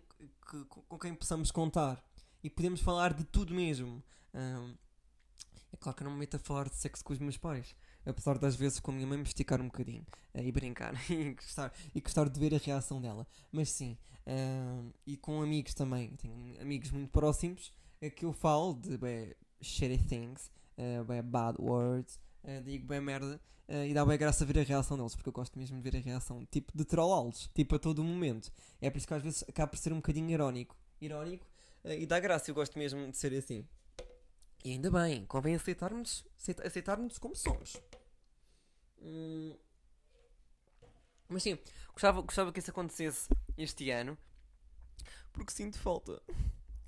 que, 0.50 0.66
com 0.66 0.98
quem 0.98 1.14
possamos 1.14 1.52
contar 1.52 2.04
e 2.44 2.50
podemos 2.50 2.82
falar 2.82 3.14
de 3.14 3.24
tudo 3.24 3.54
mesmo. 3.54 4.04
É 5.72 5.78
claro 5.78 5.96
que 5.96 6.04
eu 6.04 6.06
não 6.06 6.14
me 6.14 6.20
meto 6.20 6.36
a 6.36 6.40
falar 6.40 6.68
de 6.68 6.76
sexo 6.76 7.04
com 7.04 7.14
os 7.14 7.20
meus 7.20 7.38
pais. 7.38 7.76
Apesar 8.06 8.38
das 8.38 8.56
vezes 8.56 8.80
com 8.80 8.92
a 8.92 8.94
minha 8.94 9.06
mãe 9.06 9.18
me 9.18 9.24
esticar 9.24 9.62
um 9.62 9.66
bocadinho 9.66 10.06
uh, 10.34 10.42
e 10.42 10.52
brincar 10.52 10.94
e, 11.10 11.34
gostar, 11.34 11.74
e 11.94 12.02
gostar 12.02 12.30
de 12.30 12.40
ver 12.40 12.56
a 12.56 12.58
reação 12.58 13.00
dela. 13.02 13.28
Mas 13.52 13.70
sim, 13.70 13.98
uh, 14.26 14.94
e 15.06 15.16
com 15.18 15.42
amigos 15.42 15.74
também. 15.74 16.16
Tenho 16.16 16.60
amigos 16.62 16.92
muito 16.92 17.12
próximos 17.12 17.74
uh, 18.02 18.10
que 18.12 18.26
eu 18.26 18.34
falo 18.34 18.74
de 18.74 18.98
bem, 18.98 19.34
shitty 19.62 20.04
things, 20.06 20.52
uh, 20.78 21.04
bem, 21.04 21.22
bad 21.22 21.62
words, 21.62 22.20
digo 22.64 22.88
bem 22.88 23.02
merda. 23.02 23.40
e 23.88 23.94
dá 23.94 24.04
bem 24.04 24.18
graça 24.18 24.46
ver 24.46 24.60
a 24.60 24.64
reação 24.64 24.98
deles, 24.98 25.14
porque 25.14 25.30
eu 25.30 25.34
gosto 25.34 25.60
mesmo 25.60 25.78
de 25.78 25.84
ver 25.84 25.98
a 25.98 26.02
reação, 26.02 26.44
tipo 26.50 26.76
de 26.76 26.84
trollá-los, 26.84 27.50
tipo 27.54 27.76
a 27.76 27.80
todo 27.80 28.04
momento. 28.04 28.52
É 28.82 28.90
por 28.90 28.98
isso 28.98 29.08
que 29.08 29.14
às 29.14 29.22
vezes 29.22 29.44
acaba 29.48 29.68
por 29.68 29.78
ser 29.78 29.94
um 29.94 29.98
bocadinho 29.98 30.32
irónico. 30.32 30.76
Irónico 31.00 31.46
e 31.84 32.06
dá 32.06 32.20
graça, 32.20 32.50
eu 32.50 32.56
gosto 32.56 32.78
mesmo 32.78 33.10
de 33.10 33.18
ser 33.18 33.34
assim. 33.34 33.66
E 34.64 34.72
ainda 34.72 34.92
bem, 34.92 35.26
convém 35.26 35.56
aceitarmos, 35.56 36.26
aceitarmos 36.64 37.18
como 37.18 37.36
somos. 37.36 37.78
Hum. 39.02 39.56
Mas 41.30 41.44
sim, 41.44 41.58
gostava, 41.94 42.22
gostava 42.22 42.52
que 42.52 42.60
isso 42.60 42.72
acontecesse 42.72 43.30
este 43.58 43.90
ano. 43.92 44.18
Porque 45.32 45.54
sinto 45.54 45.80
falta. 45.80 46.22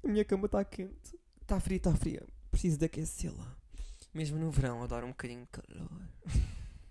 A 0.03 0.07
minha 0.07 0.25
cama 0.25 0.47
está 0.47 0.65
quente. 0.65 1.17
Está 1.41 1.60
fria, 1.60 1.77
está 1.77 1.95
fria. 1.95 2.27
Preciso 2.49 2.77
de 2.77 2.86
aquecê-la. 2.86 3.55
Mesmo 4.13 4.38
no 4.38 4.51
verão, 4.51 4.84
adoro 4.84 5.05
um 5.05 5.12
bocadinho 5.12 5.45
de 5.45 5.51
calor. 5.51 5.89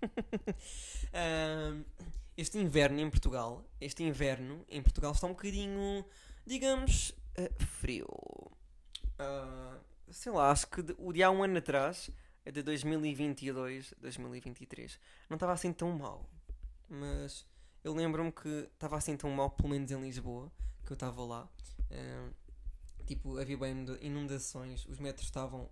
um, 1.13 1.83
este 2.35 2.57
inverno 2.57 2.99
em 2.99 3.09
Portugal, 3.09 3.63
este 3.79 4.01
inverno 4.03 4.65
em 4.67 4.81
Portugal 4.81 5.11
está 5.11 5.27
um 5.27 5.31
bocadinho, 5.31 6.03
digamos, 6.47 7.11
uh, 7.37 7.63
frio. 7.63 8.07
Uh, 9.19 9.90
sei 10.11 10.31
lá, 10.31 10.51
acho 10.51 10.67
que 10.67 10.81
de, 10.81 10.93
de 10.93 11.23
há 11.23 11.31
um 11.31 11.43
ano 11.43 11.57
atrás, 11.57 12.09
é 12.45 12.51
de 12.51 12.61
2022, 12.63 13.93
2023, 13.99 14.99
não 15.29 15.35
estava 15.35 15.53
assim 15.53 15.71
tão 15.71 15.91
mal. 15.91 16.29
Mas 16.89 17.45
eu 17.83 17.93
lembro-me 17.93 18.31
que 18.31 18.69
estava 18.73 18.97
assim 18.97 19.15
tão 19.15 19.29
mal, 19.31 19.49
pelo 19.51 19.69
menos 19.69 19.89
em 19.91 20.01
Lisboa, 20.01 20.51
que 20.85 20.91
eu 20.91 20.95
estava 20.95 21.23
lá. 21.23 21.49
Tipo, 23.05 23.37
havia 23.39 23.57
bem 23.57 23.85
inundações, 24.01 24.85
os 24.85 24.99
metros 24.99 25.25
estavam. 25.25 25.69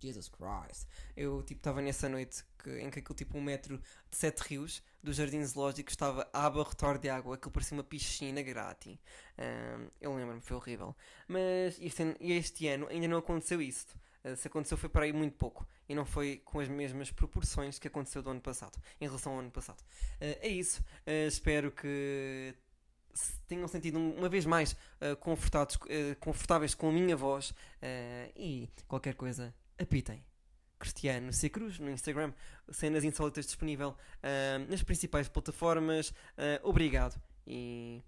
Jesus 0.00 0.28
Christ. 0.28 0.86
Eu 1.16 1.42
tipo 1.42 1.60
estava 1.60 1.80
nessa 1.80 2.08
noite 2.08 2.44
que, 2.58 2.78
em 2.78 2.90
que 2.90 2.98
aquele 2.98 3.16
tipo 3.16 3.38
um 3.38 3.42
metro 3.42 3.78
de 3.78 4.16
sete 4.16 4.40
rios 4.40 4.82
do 5.02 5.12
Jardim 5.12 5.44
Zoológico 5.44 5.90
estava 5.90 6.28
a 6.32 6.46
abarrotar 6.46 6.98
de 6.98 7.08
água, 7.08 7.36
aquilo 7.36 7.52
parecia 7.52 7.76
uma 7.76 7.84
piscina 7.84 8.42
grátis. 8.42 8.98
Um, 9.38 9.88
eu 10.00 10.14
lembro-me, 10.14 10.40
foi 10.40 10.56
horrível. 10.56 10.96
Mas 11.28 11.78
este, 11.80 12.16
este 12.20 12.66
ano 12.66 12.88
ainda 12.88 13.06
não 13.06 13.18
aconteceu 13.18 13.62
isso. 13.62 13.86
Uh, 14.24 14.34
se 14.34 14.48
aconteceu 14.48 14.76
foi 14.76 14.88
para 14.88 15.04
aí 15.04 15.12
muito 15.12 15.36
pouco. 15.36 15.66
E 15.88 15.94
não 15.94 16.04
foi 16.04 16.42
com 16.44 16.58
as 16.58 16.68
mesmas 16.68 17.12
proporções 17.12 17.78
que 17.78 17.86
aconteceu 17.86 18.20
do 18.20 18.30
ano 18.30 18.40
passado, 18.40 18.76
em 19.00 19.06
relação 19.06 19.34
ao 19.34 19.38
ano 19.38 19.50
passado. 19.50 19.80
Uh, 19.80 20.36
é 20.40 20.48
isso. 20.48 20.80
Uh, 21.06 21.28
espero 21.28 21.70
que 21.70 22.52
tenham 23.46 23.68
sentido 23.68 23.98
uma 23.98 24.28
vez 24.28 24.44
mais 24.44 24.76
confortados, 25.20 25.78
confortáveis 26.20 26.74
com 26.74 26.90
a 26.90 26.92
minha 26.92 27.16
voz 27.16 27.54
e 28.36 28.68
qualquer 28.86 29.14
coisa, 29.14 29.54
apitem. 29.78 30.24
Cristiano 30.78 31.32
C. 31.32 31.48
Cruz 31.48 31.78
no 31.78 31.90
Instagram, 31.90 32.32
cenas 32.70 33.02
insólitas 33.02 33.46
disponível 33.46 33.96
ah, 34.22 34.58
nas 34.68 34.82
principais 34.82 35.28
plataformas. 35.28 36.12
Ah, 36.36 36.60
obrigado 36.62 37.20
e 37.46 38.02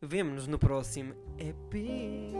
vemo-nos 0.00 0.46
no 0.46 0.58
próximo 0.58 1.14
EP. 1.38 2.34